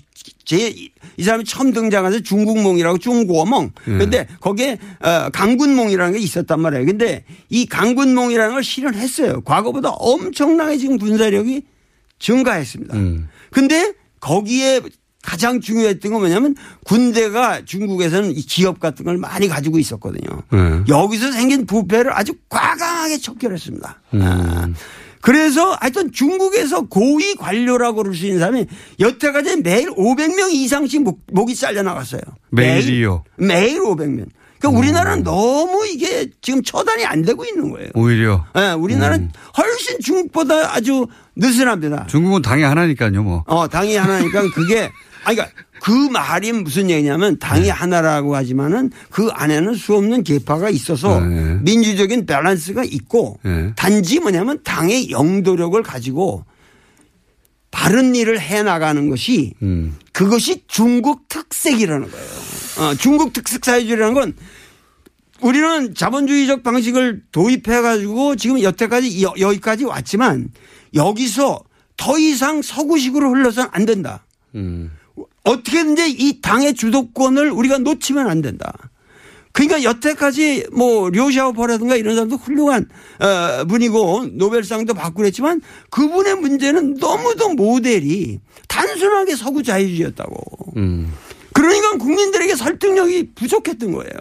[0.46, 0.74] 제
[1.18, 3.72] 이 사람이 처음 등장해서 중국몽이라고 중국어몽.
[3.84, 6.86] 근데 거기에 어, 강군몽이라는 게 있었단 말이에요.
[6.86, 9.42] 근데 이 강군몽이라는 걸 실현했어요.
[9.42, 11.64] 과거보다 엄청나게 지금 군사력이
[12.20, 12.96] 증가했습니다.
[12.96, 13.30] 음.
[13.52, 14.82] 근데 거기에
[15.24, 20.42] 가장 중요했던 건 뭐냐면 군대가 중국에서는 이 기업 같은 걸 많이 가지고 있었거든요.
[20.52, 20.84] 네.
[20.88, 24.02] 여기서 생긴 부패를 아주 과감하게 척결했습니다.
[24.14, 24.70] 아,
[25.22, 28.66] 그래서 하여튼 중국에서 고위 관료라고 그럴 수 있는 사람이
[29.00, 32.22] 여태까지 매일 500명 이상씩 목, 목이 잘려 나갔어요.
[32.50, 33.24] 매일이요?
[33.38, 34.26] 매일, 매일 500명.
[34.62, 37.90] 그러니까 우리나라는 너무 이게 지금 처단이 안 되고 있는 거예요.
[37.96, 38.46] 오히려.
[38.54, 42.06] 네, 우리나라는 훨씬 중국보다 아주 느슨합니다.
[42.08, 43.44] 중국은 당이 하나니까요, 뭐.
[43.48, 44.92] 어, 당이 하나니까 그게
[45.24, 51.20] 아니 그러니까 그 말이 무슨 얘기냐면 당이 하나라고 하지만은 그 안에는 수 없는 계파가 있어서
[51.20, 51.58] 네.
[51.62, 53.74] 민주적인 밸런스가 있고 네.
[53.76, 56.46] 단지 뭐냐면 당의 영도력을 가지고
[57.72, 59.98] 바른 일을 해 나가는 것이 음.
[60.12, 62.28] 그것이 중국 특색이라는 거예요.
[62.80, 64.34] 어, 중국 특색 사회주의라는 건
[65.42, 70.50] 우리는 자본주의적 방식을 도입해 가지고 지금 여태까지 여, 여기까지 왔지만
[70.94, 71.64] 여기서
[71.98, 74.26] 더 이상 서구식으로 흘러서는 안 된다.
[74.56, 74.92] 음.
[75.44, 78.74] 어떻게든지 이 당의 주도권을 우리가 놓치면 안 된다.
[79.54, 82.88] 그러니까 여태까지 뭐 료샤오퍼라든가 이런 사람도 훌륭한
[83.20, 90.74] 어, 분이고 노벨상도 받고 그랬지만 그분의 문제는 너무도 모델이 단순하게 서구 자유주의였다고.
[90.78, 91.12] 음.
[91.54, 94.14] 그러니까 국민들에게 설득력이 부족했던 거예요.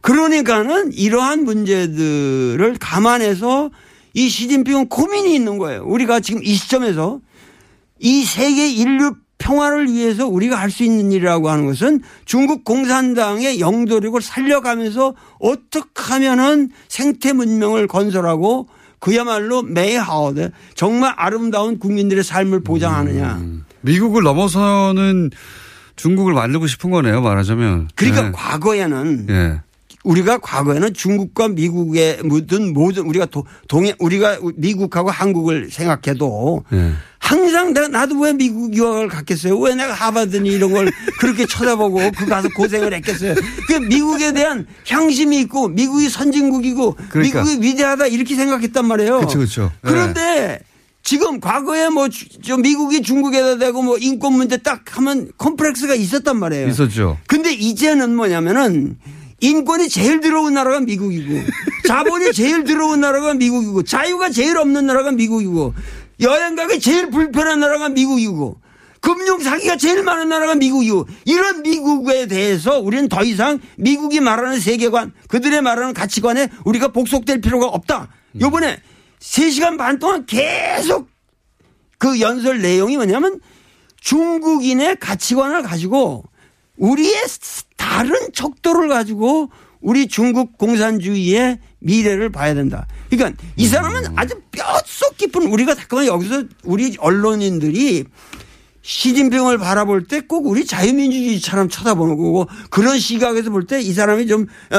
[0.00, 3.70] 그러니까는 이러한 문제들을 감안해서
[4.14, 5.84] 이 시진핑은 고민이 있는 거예요.
[5.84, 7.20] 우리가 지금 이 시점에서
[7.98, 9.14] 이 세계 인류
[9.46, 16.70] 평화를 위해서 우리가 할 수 있는 일이라고 하는 것은 중국 공산당의 영도력을 살려가면서 어떻게 하면은
[16.88, 18.68] 생태 문명을 건설하고
[19.00, 23.34] 그야말로 美好的 정말 아름다운 국민들의 삶을 보장하느냐.
[23.40, 23.64] 음.
[23.82, 25.30] 미국을 넘어서는
[25.96, 27.88] 중국을 만들고 싶은 거네요, 말하자면.
[27.96, 28.30] 그러니까 예.
[28.32, 29.60] 과거에는 예.
[30.04, 36.92] 우리가 과거에는 중국과 미국의 모든 모든 우리가 도- 동해 우리가 미국하고 한국을 생각해도 예.
[37.32, 39.58] 항상 내가 나도 왜 미국 유학을 갔겠어요?
[39.58, 43.34] 왜 내가 하버드니 이런 걸 그렇게 쳐다보고 그 가서 고생을 했겠어요?
[43.68, 47.42] 그 미국에 대한 향심이 있고 미국이 선진국이고 그러니까.
[47.42, 49.20] 미국이 위대하다 이렇게 생각했단 말이에요.
[49.20, 49.62] 그쵸.
[49.62, 49.70] 네.
[49.80, 50.60] 그런데
[51.02, 52.08] 지금 과거에 뭐
[52.44, 56.68] 저 미국이 중국에다 대고 뭐 인권 문제 딱 하면 컴플렉스가 있었단 말이에요.
[56.68, 57.18] 있었죠.
[57.26, 58.98] 근데 이제는 뭐냐면은
[59.40, 61.40] 인권이 제일 들어온 나라가 미국이고
[61.88, 65.74] 자본이 제일 들어온 나라가 미국이고 자유가 제일 없는 나라가 미국이고
[66.22, 68.60] 여행 가기 제일 불편한 나라가 미국이고
[69.00, 75.12] 금융 사기가 제일 많은 나라가 미국이고 이런 미국에 대해서 우리는 더 이상 미국이 말하는 세계관
[75.28, 78.08] 그들의 말하는 가치관에 우리가 복속될 필요가 없다.
[78.40, 78.80] 요번에
[79.18, 81.08] 3시간 반 동안 계속
[81.98, 83.40] 그 연설 내용이 뭐냐면
[84.00, 86.24] 중국인의 가치관을 가지고
[86.76, 87.14] 우리의
[87.76, 89.50] 다른 척도를 가지고
[89.82, 92.86] 우리 중국 공산주의의 미래를 봐야 된다.
[93.10, 98.04] 그러니까 이 사람은 아주 뼛속 깊은 우리가 잠깐만 여기서 우리 언론인들이
[98.82, 104.46] 시진핑을 바라볼 때 꼭 우리 자유민주주의처럼 쳐다보는 거고 그런 시각에서 볼 때 이 사람이 좀
[104.70, 104.76] 어,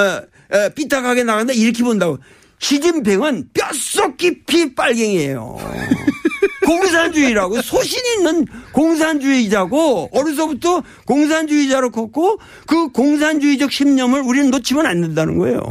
[0.56, 2.18] 어, 삐딱하게 나간다 이렇게 본다고.
[2.60, 5.58] 시진핑은 뼛속 깊이 빨갱이에요.
[6.66, 15.62] 공산주의라고 소신 있는 공산주의자고 어려서부터 공산주의자로 컸고 그 공산주의적 신념을 우리는 놓치면 안 된다는 거예요.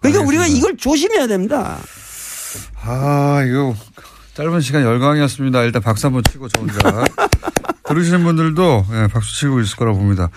[0.00, 1.78] 그러니까 우리가 이걸 조심해야 됩니다.
[2.82, 3.74] 아, 이거
[4.34, 5.62] 짧은 시간 열강이었습니다.
[5.62, 6.78] 일단 박수 한번 치고 저 혼자.
[7.88, 10.28] 들으시는 분들도 예, 박수 치고 있을 거라 봅니다.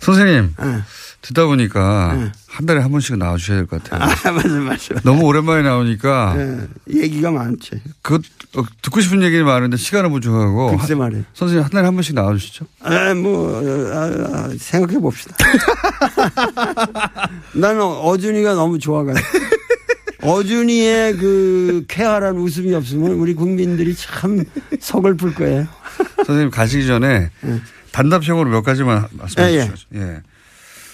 [0.00, 0.82] 선생님, 예.
[1.20, 4.02] 듣다 보니까 한 달에 한 번씩은 나와주셔야 될 것 같아요.
[4.02, 4.94] 아, 맞아, 맞아.
[5.02, 6.58] 너무 오랜만에 나오니까 예,
[7.02, 7.70] 얘기가 많지.
[8.02, 8.20] 그
[8.82, 11.24] 듣고 싶은 얘기는 많은데 시간은 부족하고 글쎄 말이에요.
[11.34, 12.66] 선생님 한 달에 한 번씩 나와주시죠.
[12.80, 15.34] 아, 뭐, 어, 아, 아, 생각해 봅시다.
[17.54, 19.26] 나는 어준이가 너무 좋아가지고.
[20.20, 24.44] 어준이의 그 쾌활한 웃음이 없으면 우리 국민들이 참
[24.80, 25.66] 서글플 거예요.
[26.26, 27.30] 선생님 가시기 전에
[27.92, 29.70] 단답형으로 몇 가지만 말씀해 예, 예.
[29.70, 29.88] 주시죠.
[29.94, 30.20] 예.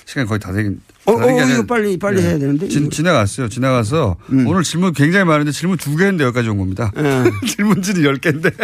[0.07, 0.81] 시간이 거의 다 되긴.
[1.07, 2.79] 어, 어, 이거 빨리, 빨리 해야 되는데, 지.
[2.79, 2.91] 음.
[2.91, 3.49] 지나갔어요.
[3.49, 6.93] 지나가서 오늘 질문 굉장히 많은데 질문 두 개인데 여기까지 온 겁니다.
[6.97, 7.25] 예.
[7.47, 8.51] 질문지는 열 개인데.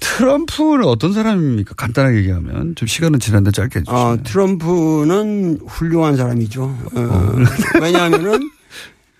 [0.00, 1.74] 트럼프는 어떤 사람입니까?
[1.74, 3.96] 간단하게 얘기하면 좀 시간은 지났는데 짧게 해주시죠.
[3.96, 6.62] 어, 트럼프는 훌륭한 사람이죠.
[6.64, 7.32] 어,
[7.80, 8.50] 왜냐하면은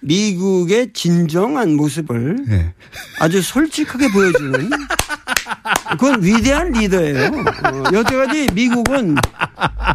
[0.02, 2.74] 미국의 진정한 모습을 예.
[3.20, 4.70] 아주 솔직하게 보여주는
[5.90, 7.26] 그건 위대한 리더예요.
[7.26, 9.16] 어, 여태까지 미국은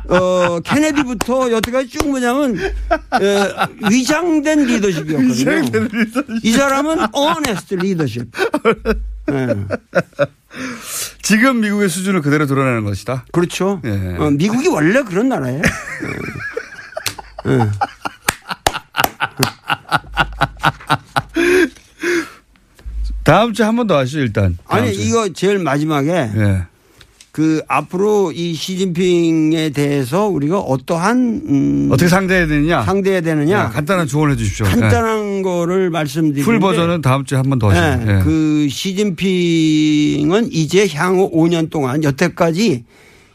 [0.09, 5.89] 어, 케네디부터 여태까지 쭉 뭐냐면 어, 위장된 리더십이었거든요.
[6.43, 8.31] 이 사람은 honest 리더십.
[9.31, 9.47] 예.
[11.21, 13.25] 지금 미국의 수준을 그대로 드러내는 것이다.
[13.33, 13.81] 그렇죠.
[13.83, 14.15] 예.
[14.17, 15.61] 어, 미국이 원래 그런 나라예요.
[17.47, 17.69] 예.
[19.39, 19.47] 예.
[23.23, 24.57] 다음 주에 한 번 더 하시죠, 일단.
[24.67, 25.03] 아니 주에.
[25.05, 26.61] 이거 제일 마지막에 예.
[27.31, 32.81] 그 앞으로 이 시진핑에 대해서 우리가 어떠한 음 어떻게 상대해야 되느냐?
[32.83, 34.65] 상대해야 되느냐 네, 간단한 조언을 해 주십시오.
[34.65, 38.05] 간단한 거를 말씀드리는데 풀 버전은 다음 주에 한 번 더 하시면.
[38.05, 38.23] 네, 예.
[38.23, 42.85] 그 시진핑은 이제 향후 5년 동안 여태까지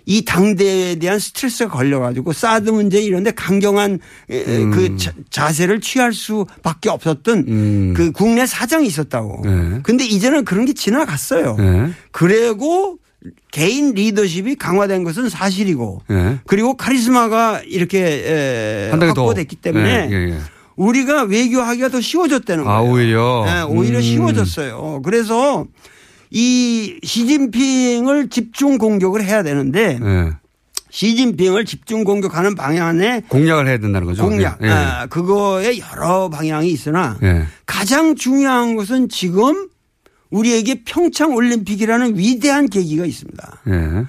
[0.04, 6.88] 이 당대에 대한 스트레스가 걸려가지고 사드 문제 이런데 강경한 에, 그 자, 자세를 취할 수밖에
[6.90, 7.94] 없었던 음.
[7.96, 9.42] 그 국내 사정이 있었다고.
[9.44, 9.80] 네.
[9.82, 11.56] 근데 이제는 그런 게 지나갔어요.
[11.56, 11.90] 네.
[12.10, 12.98] 그리고
[13.52, 16.38] 개인 리더십이 강화된 것은 사실이고 예.
[16.46, 18.90] 그리고 카리스마가 이렇게.
[18.92, 20.38] 확보됐기 때문에 예.
[20.74, 22.76] 우리가 외교하기가 더 쉬워졌다는 거예요.
[22.76, 23.44] 아, 오히려.
[23.46, 24.02] 네, 오히려 음.
[24.02, 25.02] 쉬워졌어요.
[25.04, 25.66] 그래서
[26.32, 30.32] 이 시진핑을 집중 공격을 해야 되는데 예.
[30.90, 34.22] 시진핑을 집중 공격하는 방향의 공략을 해야 된다는 거죠.
[34.24, 34.68] 공략, 예.
[34.68, 37.44] 아, 그거에 여러 방향이 있으나 예.
[37.66, 39.68] 가장 중요한 것은 지금
[40.30, 43.62] 우리에게 평창 올림픽이라는 위대한 계기가 있습니다.
[43.68, 44.04] 예.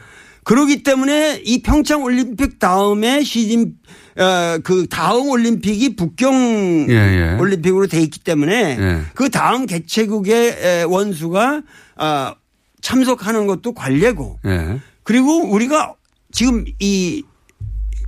[0.46, 3.76] 그러기 때문에 이 평창 올림픽 다음에 시진
[4.18, 7.38] 어, 그 다음 올림픽이 북경 예, 예.
[7.40, 9.02] 올림픽으로 돼 있기 때문에 예.
[9.14, 11.64] 그 다음 개최국의 에, 원수가
[11.96, 12.36] 아,
[12.82, 14.80] 참석하는 것도 관례고 예.
[15.04, 15.94] 그리고 우리가
[16.32, 17.24] 지금 이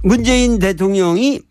[0.03, 1.41] 문재인 대통령이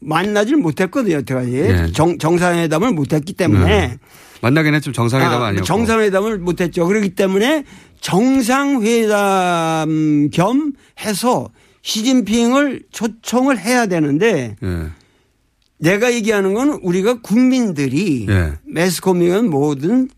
[0.00, 1.16] 만나질 못했거든요.
[1.16, 1.90] 여태까지 예.
[1.92, 3.98] 정, 정상회담을 못했기 때문에 네.
[4.42, 5.64] 만나긴 했지만 정상회담 아, 아니었고.
[5.66, 6.86] 정상회담을 못했죠.
[6.86, 7.64] 그렇기 때문에
[9.06, 11.50] 정상회담 겸 해서
[11.82, 14.86] 시진핑을 초청을 해야 되는데 예.
[15.78, 18.52] 내가 얘기하는 건 우리가 국민들이 예.
[18.64, 20.08] 매스컴이건 뭐든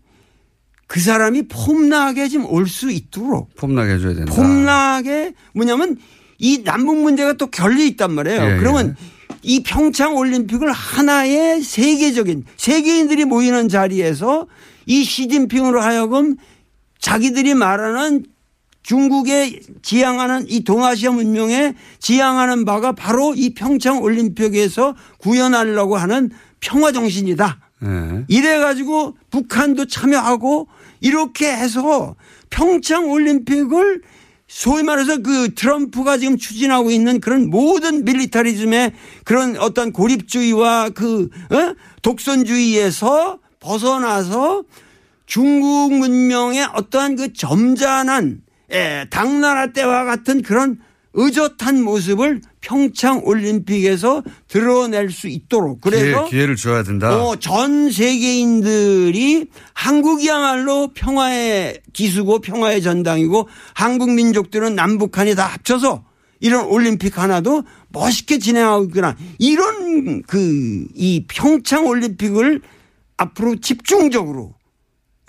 [0.89, 4.33] 그 사람이 폼나게 좀올수 있도록 폼나게 해줘야 된다.
[4.33, 5.97] 폼나게 뭐냐면
[6.39, 8.41] 이 남북 문제가 또 결려 있단 말이에요.
[8.41, 8.95] 예, 그러면
[9.43, 14.47] 이 평창 올림픽을 하나의 세계적인 세계인들이 모이는 자리에서
[14.87, 16.37] 이 시진핑으로 하여금
[16.97, 18.25] 자기들이 말하는
[18.81, 27.59] 중국에 지향하는 이 동아시아 문명에 지향하는 바가 바로 이 평창 올림픽에서 구현하려고 하는 평화 정신이다.
[27.83, 28.25] 예.
[28.27, 30.67] 이래 가지고 북한도 참여하고
[31.01, 32.15] 이렇게 해서
[32.49, 34.01] 평창 올림픽을
[34.47, 41.75] 소위 말해서 그 트럼프가 지금 추진하고 있는 그런 모든 밀리타리즘의 그런 어떤 고립주의와 그 어?
[42.01, 44.63] 독선주의에서 벗어나서
[45.27, 50.79] 중국 문명의 어떠한 그 점잖한 예, 당나라 때와 같은 그런
[51.13, 57.15] 의젓한 모습을 평창 올림픽에서 드러낼 수 있도록 그래서 기회, 를 줘야 된다.
[57.15, 66.03] 어, 전 세계인들이 한국이야말로 평화의 기수고 평화의 전당이고 한국 민족들은 남북한이 다 합쳐서
[66.41, 69.15] 이런 올림픽 하나도 멋있게 진행하고 있구나.
[69.39, 72.61] 이런 그 이 평창 올림픽을
[73.17, 74.53] 앞으로 집중적으로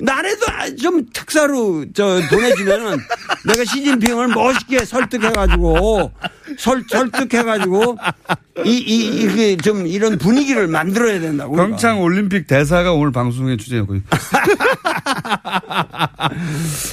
[0.03, 2.99] 나라도 좀 특사로 저 보내주면은
[3.47, 6.13] 내가 시진핑을 멋있게 설득해가지고
[6.59, 7.97] 설, 설득해가지고
[8.65, 11.53] 이, 이, 이게 좀 이런 분위기를 만들어야 된다고.
[11.55, 11.69] 우리가.
[11.69, 13.97] 평창 올림픽 대사가 오늘 방송에 출연했고.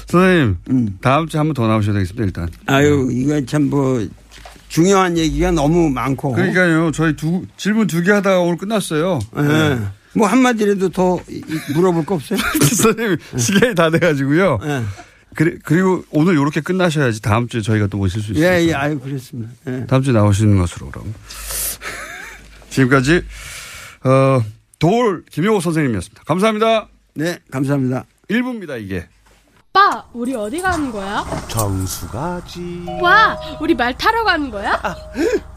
[0.07, 0.57] 선생님,
[1.01, 2.49] 다음 주에 한 번 더 나오셔야 되겠습니다, 일단.
[2.67, 4.05] 아유, 이거 참 뭐
[4.69, 6.33] 중요한 얘기가 너무 많고.
[6.33, 9.19] 그러니까요, 저희 두, 질문 두 개 하다가 오늘 끝났어요.
[9.37, 9.77] 예.
[10.17, 11.19] 뭐 한마디라도 더
[11.75, 12.39] 물어볼 거 없어요?
[12.75, 14.59] 선생님, 시간이 다 돼가지고요.
[14.63, 14.83] 예.
[15.35, 18.43] 그리, 그리고 오늘 이렇게 끝나셔야지 다음 주에 저희가 또 모실 수 있어요.
[18.45, 19.51] 예, 예, 아유, 그렇습니다.
[19.67, 19.85] 예.
[19.85, 21.13] 다음 주에 나오시는 것으로 그럼.
[22.71, 23.23] 지금까지,
[24.03, 24.41] 어,
[24.79, 26.23] 도울 김용호 선생님이었습니다.
[26.25, 26.87] 감사합니다.
[27.13, 28.05] 네, 감사합니다.
[28.29, 29.07] 1부입니다, 이게.
[29.69, 31.23] 오빠, 우리 어디 가는 거야?
[31.49, 32.83] 정수 가지.
[32.99, 34.81] 와, 우리 말 타러 가는 거야?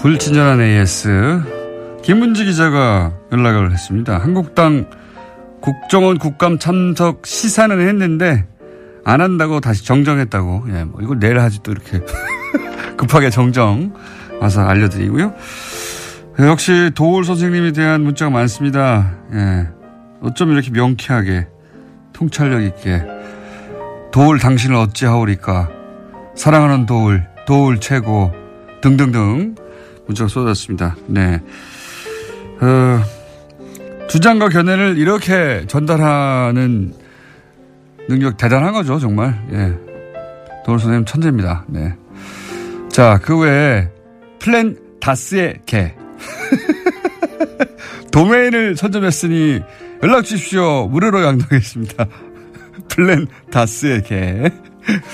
[0.00, 1.42] 불친절한 AS
[2.02, 4.16] 김문지 기자가 연락을 했습니다.
[4.16, 4.88] 한국당
[5.60, 8.46] 국정원 국감 참석 시사는 했는데
[9.04, 10.64] 안 한다고 다시 정정했다고.
[10.70, 12.00] 예, 뭐 이걸 내일 하지 또 이렇게
[12.96, 13.92] 급하게 정정
[14.40, 15.34] 와서 알려드리고요.
[16.38, 19.12] 역시 도울 선생님에 대한 문자가 많습니다.
[19.34, 19.68] 예.
[20.22, 21.46] 어쩜 이렇게 명쾌하게
[22.14, 23.02] 통찰력 있게
[24.12, 25.68] 도울 당신을 어찌하오리까
[26.36, 28.32] 사랑하는 도울 도울 최고
[28.80, 29.56] 등등등
[30.10, 30.96] 문자가 쏟았습니다.
[31.06, 31.40] 네.
[32.60, 33.00] 어,
[34.08, 36.92] 주장과 견해를 이렇게 전달하는
[38.08, 39.40] 능력 대단한 거죠, 정말.
[39.52, 39.72] 예.
[40.64, 41.64] 도울 선생님 천재입니다.
[41.68, 41.94] 네.
[42.90, 43.88] 자, 그 외에
[44.40, 45.94] 플랜 다스의 개.
[48.10, 49.60] 도메인을 선점했으니
[50.02, 50.88] 연락 주십시오.
[50.88, 52.06] 무료로 양도하겠습니다.
[52.88, 54.50] 플랜 다스의 개.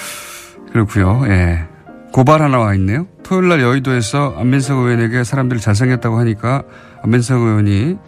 [0.72, 1.22] 그렇고요.
[1.26, 1.75] 예.
[2.16, 3.06] 고발 하나 와 있네요.
[3.22, 6.62] 토요일 날 여의도에서 안민석 의원에게 사람들이 잘생겼다고 하니까
[7.02, 7.98] 안민석 의원이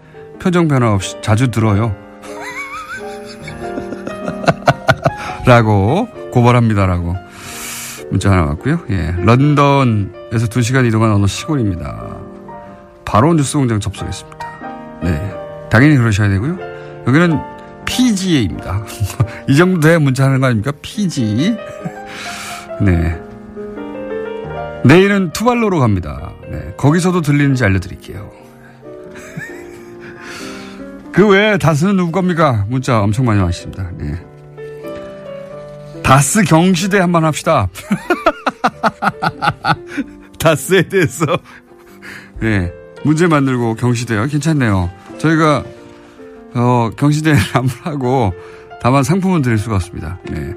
[0.41, 1.95] 표정 변화 없이 자주 들어요.
[5.45, 7.17] 라고 고발합니다라고
[8.11, 8.81] 문자 하나 왔고요.
[8.89, 9.15] 예.
[9.19, 12.17] 런던에서 2시간 이동한 어느 시골입니다.
[13.05, 14.39] 바로 뉴스 공장 접속했습니다.
[15.03, 15.35] 네.
[15.71, 16.57] 당연히 그러셔야 되고요.
[17.07, 17.39] 여기는
[17.85, 18.85] PGA입니다.
[19.51, 20.73] 이 정도 돼야 문자 하는 거 아닙니까?
[20.81, 21.59] PG.
[22.81, 23.28] 네.
[24.85, 26.33] 내일은 투발로로 갑니다.
[26.51, 26.72] 네.
[26.76, 28.31] 거기서도 들리는지 알려드릴게요.
[31.12, 32.64] 그 외에 다스는 누구 겁니까?
[32.68, 33.91] 문자 엄청 많이 왔습니다.
[33.97, 34.14] 네.
[36.03, 37.68] 다스 경시대 한번 합시다.
[40.39, 41.26] 다스에 대해서
[42.41, 42.72] 네,
[43.05, 44.26] 문제 만들고 경시대요.
[44.26, 44.91] 괜찮네요.
[45.18, 45.64] 저희가
[46.55, 48.33] 어, 경시대를 한번 하고
[48.81, 50.18] 다만 상품은 드릴 수가 없습니다.
[50.31, 50.55] 네.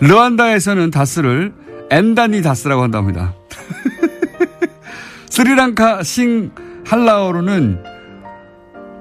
[0.00, 1.54] 르완다에서는 다스를
[1.90, 3.34] 엔다니 다스라고 한답니다.
[5.32, 6.50] 스리랑카 싱
[6.84, 7.82] 할라어로는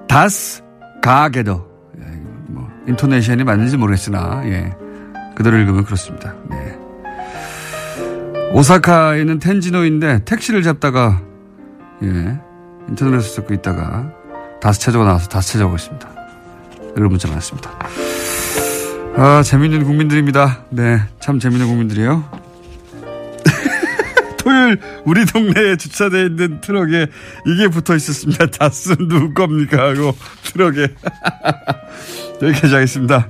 [0.08, 0.64] 다스
[1.02, 1.68] 가게더.
[2.00, 2.06] 예,
[2.48, 4.74] 뭐 인토네이션이 맞는지 모르겠으나 예.
[5.36, 6.34] 그대로 읽으면 그렇습니다.
[6.50, 6.80] 네.
[8.54, 11.22] 오사카에는 텐지노인데 택시를 잡다가
[12.02, 12.40] 예.
[12.88, 14.14] 인터넷에서 듣고 있다가
[14.62, 16.10] 다스 체조가 나와서 다스 체조하고 있습니다.
[16.96, 17.72] 이런 문자 많습니다.
[19.18, 20.64] 아, 재밌는 국민들입니다.
[20.70, 20.98] 네.
[21.20, 22.41] 참 재밌는 국민들이에요.
[24.72, 27.08] 토요일 우리 동네에 주차되어 있는 트럭에
[27.46, 28.48] 이게 붙어 있었습니다.
[28.52, 29.90] 다스 누구 겁니까?
[29.90, 30.88] 하고 트럭에.
[32.42, 33.28] 여기까지 하겠습니다.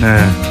[0.00, 0.48] 네.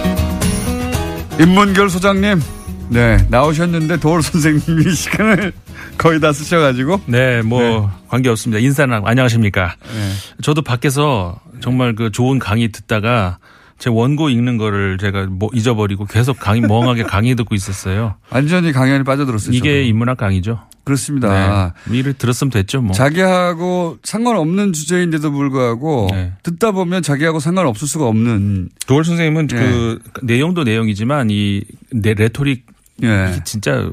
[1.40, 2.42] 인문결 소장님,
[2.90, 5.54] 네, 나오셨는데 도울 선생님이 시간을
[5.98, 7.02] 거의 다 쓰셔가지고.
[7.08, 7.88] 네, 뭐, 네.
[8.08, 8.60] 관계 없습니다.
[8.60, 9.76] 인사는 안녕하십니까.
[9.84, 10.12] 네.
[10.42, 13.40] 저도 밖에서 정말 그 좋은 강의 듣다가
[13.78, 18.16] 제 원고 읽는 거를 제가 뭐 잊어버리고 계속 강의 멍하게 강의 듣고 있었어요.
[18.32, 19.56] 완전히 강연에 빠져들었어요.
[19.56, 19.90] 이게 저도.
[19.90, 20.60] 인문학 강의죠.
[20.84, 21.74] 그렇습니다.
[21.88, 21.98] 네.
[21.98, 22.94] 이를 들었으면 됐죠, 뭐.
[22.94, 26.32] 자기하고 상관없는 주제인데도 불구하고 네.
[26.44, 28.70] 듣다 보면 자기하고 상관없을 수가 없는.
[28.88, 29.56] 도올 선생님은 네.
[29.58, 31.62] 그 내용도 내용이지만 이
[31.92, 32.66] 레토릭
[32.98, 33.40] 네.
[33.44, 33.90] 진짜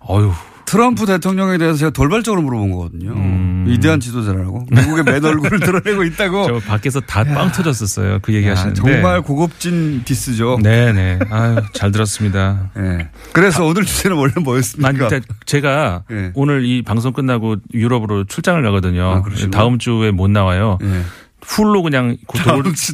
[0.00, 0.32] 어휴
[0.66, 3.12] 트럼프 대통령에 대해서 제가 돌발적으로 물어본 거거든요.
[3.12, 3.66] 음.
[3.68, 4.66] 위대한 지도자라고.
[4.72, 6.46] 미국의 맨 얼굴을 드러내고 있다고.
[6.46, 8.18] 저 밖에서 다 빵 터졌었어요.
[8.20, 8.74] 그 얘기 하시는데.
[8.80, 10.58] 정말 고급진 디스죠.
[10.60, 11.20] 네네.
[11.30, 12.70] 아유, 잘 들었습니다.
[12.74, 13.08] 네.
[13.32, 15.06] 그래서 아, 오늘 주제는 원래 뭐였습니까?
[15.06, 16.32] 아니, 제가 네.
[16.34, 19.22] 오늘 이 방송 끝나고 유럽으로 출장을 가거든요.
[19.24, 20.78] 아, 다음 주에 못 나와요.
[20.80, 21.02] 네.
[21.40, 22.16] 풀로 그냥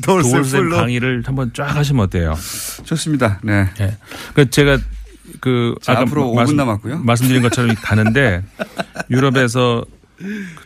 [0.02, 2.34] 도올쌤 강의를 한번 쫙 하시면 어때요?
[2.84, 3.40] 좋습니다.
[3.42, 3.66] 네.
[3.78, 3.96] 네.
[4.34, 4.76] 그 제가
[5.42, 7.00] 그 자, 앞으로 5분 말씀, 남았고요.
[7.00, 8.44] 말씀드린 것처럼 가는데
[9.10, 9.84] 유럽에서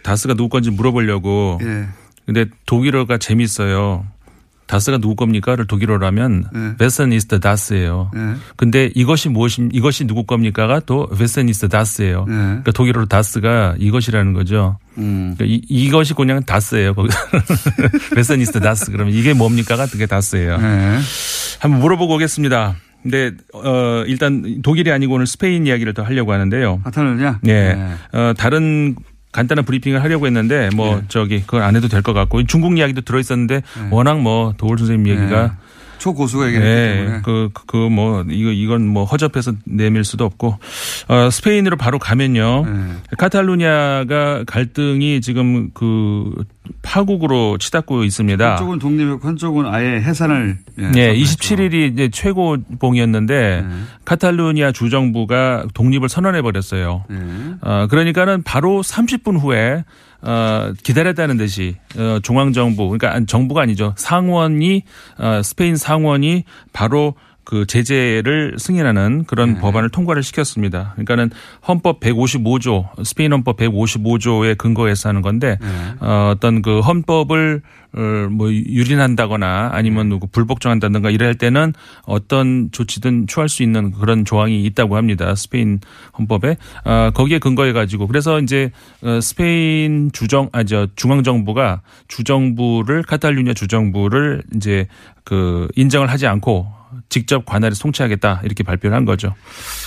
[0.02, 1.58] 다스가 누구 건지 물어보려고.
[1.62, 1.86] 예.
[2.26, 4.04] 근데 독일어가 재밌어요.
[4.66, 6.76] 다스가 누구 겁니까를 독일어로 하면 네.
[6.76, 8.10] Wessen ist das예요.
[8.12, 8.34] 네.
[8.56, 12.26] 근데 이것이 무엇이 이것이 누구 겁니까가 또 Wessen ist das예요.
[12.28, 12.34] 네.
[12.34, 14.78] 그러니까 독일어로 das가 이것이라는 거죠.
[14.98, 15.34] 음.
[15.38, 16.92] 그러니까 이, 것이 그냥 das예요.
[16.94, 17.16] 거기서
[18.14, 20.58] Wessen ist das 그러면 이게 뭡니까가 그게 das예요.
[20.58, 20.98] 네.
[21.60, 22.74] 한번 물어보고 오겠습니다.
[23.10, 26.80] 근데 어 일단 독일이 아니고 오늘 스페인 이야기를 더 하려고 하는데요.
[26.84, 27.38] 카탈루냐?
[27.42, 27.74] 네.
[27.74, 28.18] 네.
[28.18, 28.96] 어 다른
[29.32, 31.02] 간단한 브리핑을 하려고 했는데 뭐 네.
[31.08, 33.88] 저기 그걸 안 해도 될 것 같고 중국 이야기도 들어 있었는데 네.
[33.90, 35.52] 워낙 뭐 도울 선생님 얘기가 네.
[35.98, 36.94] 초고수가 얘기했기 네.
[36.96, 40.58] 때문에 그그 뭐 이거 이건 뭐 허접해서 내밀 수도 없고
[41.08, 42.64] 어 스페인으로 바로 가면요.
[42.66, 43.16] 네.
[43.18, 46.32] 카탈루냐가 갈등이 지금 그
[46.82, 48.50] 파국으로 치닫고 있습니다.
[48.50, 53.76] 한쪽은 독립했고 한쪽은 아예 해산을 예, 네, 27일이 이제 최고봉이었는데 네.
[54.04, 57.04] 카탈루니아 주정부가 독립을 선언해 버렸어요.
[57.08, 57.16] 네.
[57.60, 59.84] 어, 그러니까는 바로 30분 후에
[60.22, 64.82] 어, 기다렸다는 듯이 어, 중앙정부 그러니까 정부가 아니죠 상원이
[65.18, 67.14] 어, 스페인 상원이 바로
[67.46, 69.60] 그 제재를 승인하는 그런 네.
[69.60, 70.90] 법안을 통과를 시켰습니다.
[70.94, 71.30] 그러니까는
[71.66, 75.68] 헌법 155조 스페인 헌법 155조에 근거해서 하는 건데 네.
[76.00, 77.62] 어, 어떤 그 헌법을
[77.94, 81.72] 어, 뭐 유린한다거나 아니면 누구 불복종한다든가 이럴 때는
[82.02, 85.36] 어떤 조치든 취할 수 있는 그런 조항이 있다고 합니다.
[85.36, 85.78] 스페인
[86.18, 88.72] 헌법에 어, 거기에 근거해 가지고 그래서 이제
[89.02, 94.88] 어, 스페인 주정 아저 중앙 정부가 주정부를 카탈루니아 주정부를 이제
[95.22, 96.66] 그 인정을 하지 않고
[97.08, 99.34] 직접 관할에 송치하겠다 이렇게 발표를 한 거죠.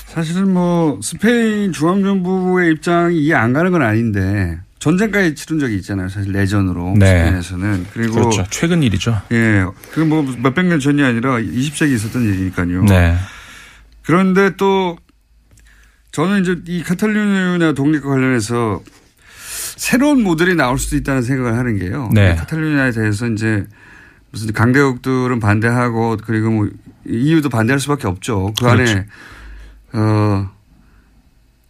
[0.08, 6.08] 사실은 뭐 스페인 중앙정부의 입장이 이해 안 가는 건 아닌데 전쟁까지 치른 적이 있잖아요.
[6.10, 7.06] 사실 내전으로 네.
[7.06, 8.46] 스페인에서는 그리고 그렇죠.
[8.50, 9.22] 최근 일이죠.
[9.32, 12.84] 예, 그 뭐 몇백 년 전이 아니라 20세기 있었던 일이니까요.
[12.86, 13.16] 네.
[14.04, 14.98] 그런데 또
[16.12, 18.82] 저는 이제 이 카탈루니아 독립과 관련해서
[19.76, 22.10] 새로운 모델이 나올 수도 있다는 생각을 하는 게요.
[22.14, 22.36] 네.
[22.36, 23.66] 카탈루니아에 대해서 이제
[24.32, 26.70] 무슨 강대국들은 반대하고 그리고 뭐
[27.08, 28.54] EU도 반대할 수밖에 없죠.
[28.60, 28.92] 그 그렇죠.
[28.92, 29.06] 안에
[29.94, 30.50] 어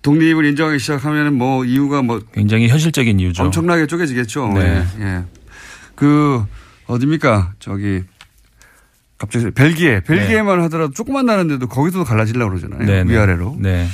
[0.02, 3.44] 독립을 인정하기 시작하면은 뭐 이유가 뭐 굉장히 현실적인 이유죠.
[3.44, 4.54] 엄청나게 쪼개지겠죠.
[4.54, 4.86] 네.
[5.00, 5.04] 예.
[5.04, 5.24] 예.
[5.96, 6.44] 그
[6.88, 8.04] 어딥니까 저기
[9.18, 10.64] 갑자기 벨기에 벨기에만 네.
[10.64, 12.86] 하더라도 조금만 나는데도 거기서도 갈라지려고 그러잖아요.
[12.86, 13.14] 네, 네.
[13.14, 13.58] 위아래로.
[13.60, 13.88] 네.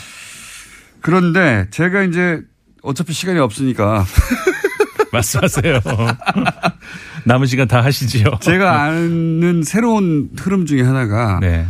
[1.02, 2.42] 그런데 제가 이제
[2.82, 4.06] 어차피 시간이 없으니까
[5.16, 5.80] 말씀하세요.
[7.26, 8.38] 남은 시간 다 하시지요.
[8.42, 11.66] 제가 아는 새로운 흐름 중에 하나가 네.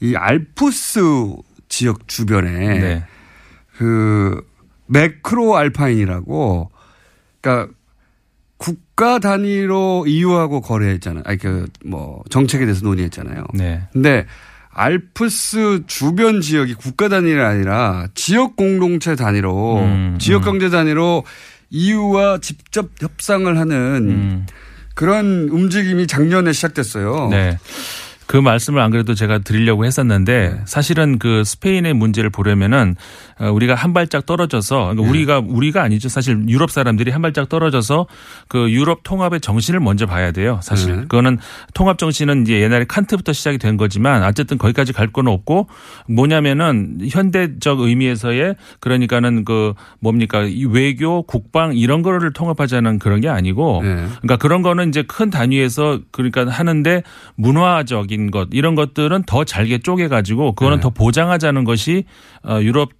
[0.00, 1.00] 이 알프스
[1.68, 3.04] 지역 주변에 네.
[3.76, 4.40] 그
[4.86, 6.70] 매크로 알파인이라고
[7.40, 7.72] 그러니까
[8.56, 11.22] 국가 단위로 이유하고 거래했잖아요.
[11.24, 13.44] 아니 그뭐 정책에 대해서 논의했잖아요.
[13.54, 13.82] 네.
[13.92, 14.26] 근데
[14.72, 20.44] 알프스 주변 지역이 국가 단위가 아니라 지역 공동체 단위로 음, 지역 음.
[20.44, 21.24] 경제 단위로
[21.70, 23.76] EU와 직접 협상을 하는
[24.08, 24.46] 음.
[24.94, 27.28] 그런 움직임이 작년에 시작됐어요.
[27.30, 27.58] 네.
[28.30, 30.60] 그 말씀을 안 그래도 제가 드리려고 했었는데 네.
[30.64, 32.94] 사실은 그 스페인의 문제를 보려면은
[33.40, 35.10] 어, 우리가 한 발짝 떨어져서 그러니까 네.
[35.10, 36.08] 우리가 우리가 아니죠.
[36.08, 38.06] 사실 유럽 사람들이 한 발짝 떨어져서
[38.46, 40.60] 그 유럽 통합의 정신을 먼저 봐야 돼요.
[40.62, 41.00] 사실 네.
[41.02, 41.38] 그거는
[41.74, 45.66] 통합 정신은 이제 옛날에 칸트부터 시작이 된 거지만 어쨌든 거기까지 갈 건 없고
[46.08, 53.88] 뭐냐면은 현대적 의미에서의 그러니까는 그 뭡니까 외교 국방 이런 거를 통합하자는 그런 게 아니고 네.
[54.20, 57.02] 그러니까 그런 거는 이제 큰 단위에서 그러니까 하는데
[57.34, 60.82] 문화적인 것 이런 것들은 더 잘게 쪼개 가지고 그거는 네.
[60.82, 62.04] 더 보장하자는 것이
[62.44, 62.90] 어, 유럽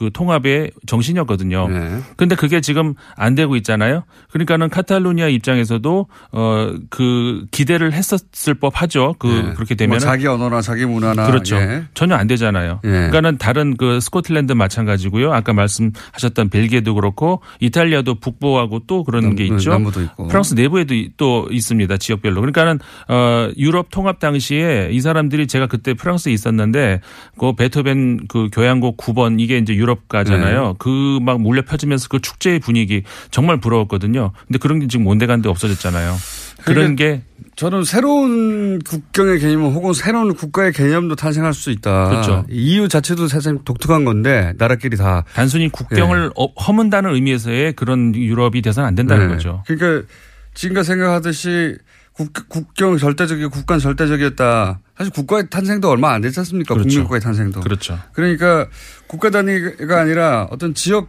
[0.00, 1.68] 그 통합의 정신이었거든요.
[1.68, 2.00] 네.
[2.16, 4.04] 근데 그게 지금 안 되고 있잖아요.
[4.30, 9.16] 그러니까는 카탈루니아 입장에서도 어 그 기대를 했었을 법하죠.
[9.18, 9.52] 그 네.
[9.54, 11.56] 그렇게 되면 뭐 자기 언어나 자기 문화나 그렇죠.
[11.56, 11.84] 예.
[11.94, 12.80] 전혀 안 되잖아요.
[12.84, 12.88] 예.
[12.88, 15.32] 그러니까는 다른 그 스코틀랜드 마찬가지고요.
[15.32, 19.70] 아까 말씀하셨던 벨기에도 그렇고 이탈리아도 북부하고 또 그런 남, 게 있죠.
[19.70, 20.28] 남부도 있고.
[20.28, 21.96] 프랑스 내부에도 또 있습니다.
[21.96, 22.40] 지역별로.
[22.40, 22.78] 그러니까는
[23.08, 27.00] 어 유럽 통합 당시에 이 사람들이 제가 그때 프랑스에 있었는데
[27.38, 30.66] 그 베토벤 그 교향곡 9번 이게 이제 유럽 가잖아요.
[30.66, 30.74] 네.
[30.78, 34.32] 그막 몰려 펴지면서 그 축제의 분위기 정말 부러웠거든요.
[34.46, 36.16] 근데 그런 게 지금 온데간데 없어졌잖아요.
[36.64, 37.22] 그런 게
[37.56, 42.08] 저는 새로운 국경의 개념 혹은 새로운 국가의 개념도 탄생할 수 있다.
[42.08, 42.44] 그렇죠.
[42.48, 46.46] EU 자체도 사실 독특한 건데 나라끼리 다 단순히 국경을 네.
[46.66, 49.34] 허문다는 의미에서의 그런 유럽이 돼서는 안 된다는 네.
[49.34, 49.62] 거죠.
[49.66, 50.06] 그러니까
[50.54, 51.76] 지금까 생각하듯이
[52.12, 54.80] 국, 경 절대적이고 국가 절대적이었다.
[54.96, 56.74] 사실 국가의 탄생도 얼마 안 됐지 않습니까?
[56.74, 56.88] 그렇죠.
[56.88, 57.60] 국민국가의 탄생도.
[57.60, 57.98] 그렇죠.
[58.12, 58.66] 그러니까
[59.06, 61.08] 국가 단위가 아니라 어떤 지역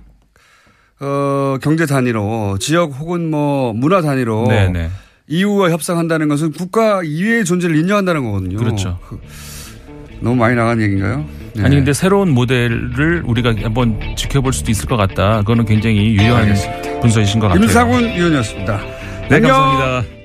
[1.01, 4.89] 어, 경제 단위로 지역 혹은 뭐 문화 단위로 네네.
[5.27, 8.57] EU와 협상한다는 것은 국가 이외의 존재를 인정한다는 거거든요.
[8.57, 8.99] 그렇죠.
[9.07, 9.19] 그,
[10.19, 11.25] 너무 많이 나간 얘기인가요?
[11.55, 11.63] 네.
[11.63, 15.39] 아니 근데 새로운 모델을 우리가 한번 지켜볼 수도 있을 것 같다.
[15.39, 16.53] 그거는 굉장히 유효한
[17.01, 17.61] 분석이신 것 같아요.
[17.61, 18.81] 김상훈 위원이었습니다.
[19.29, 20.20] 네, 감사합니다.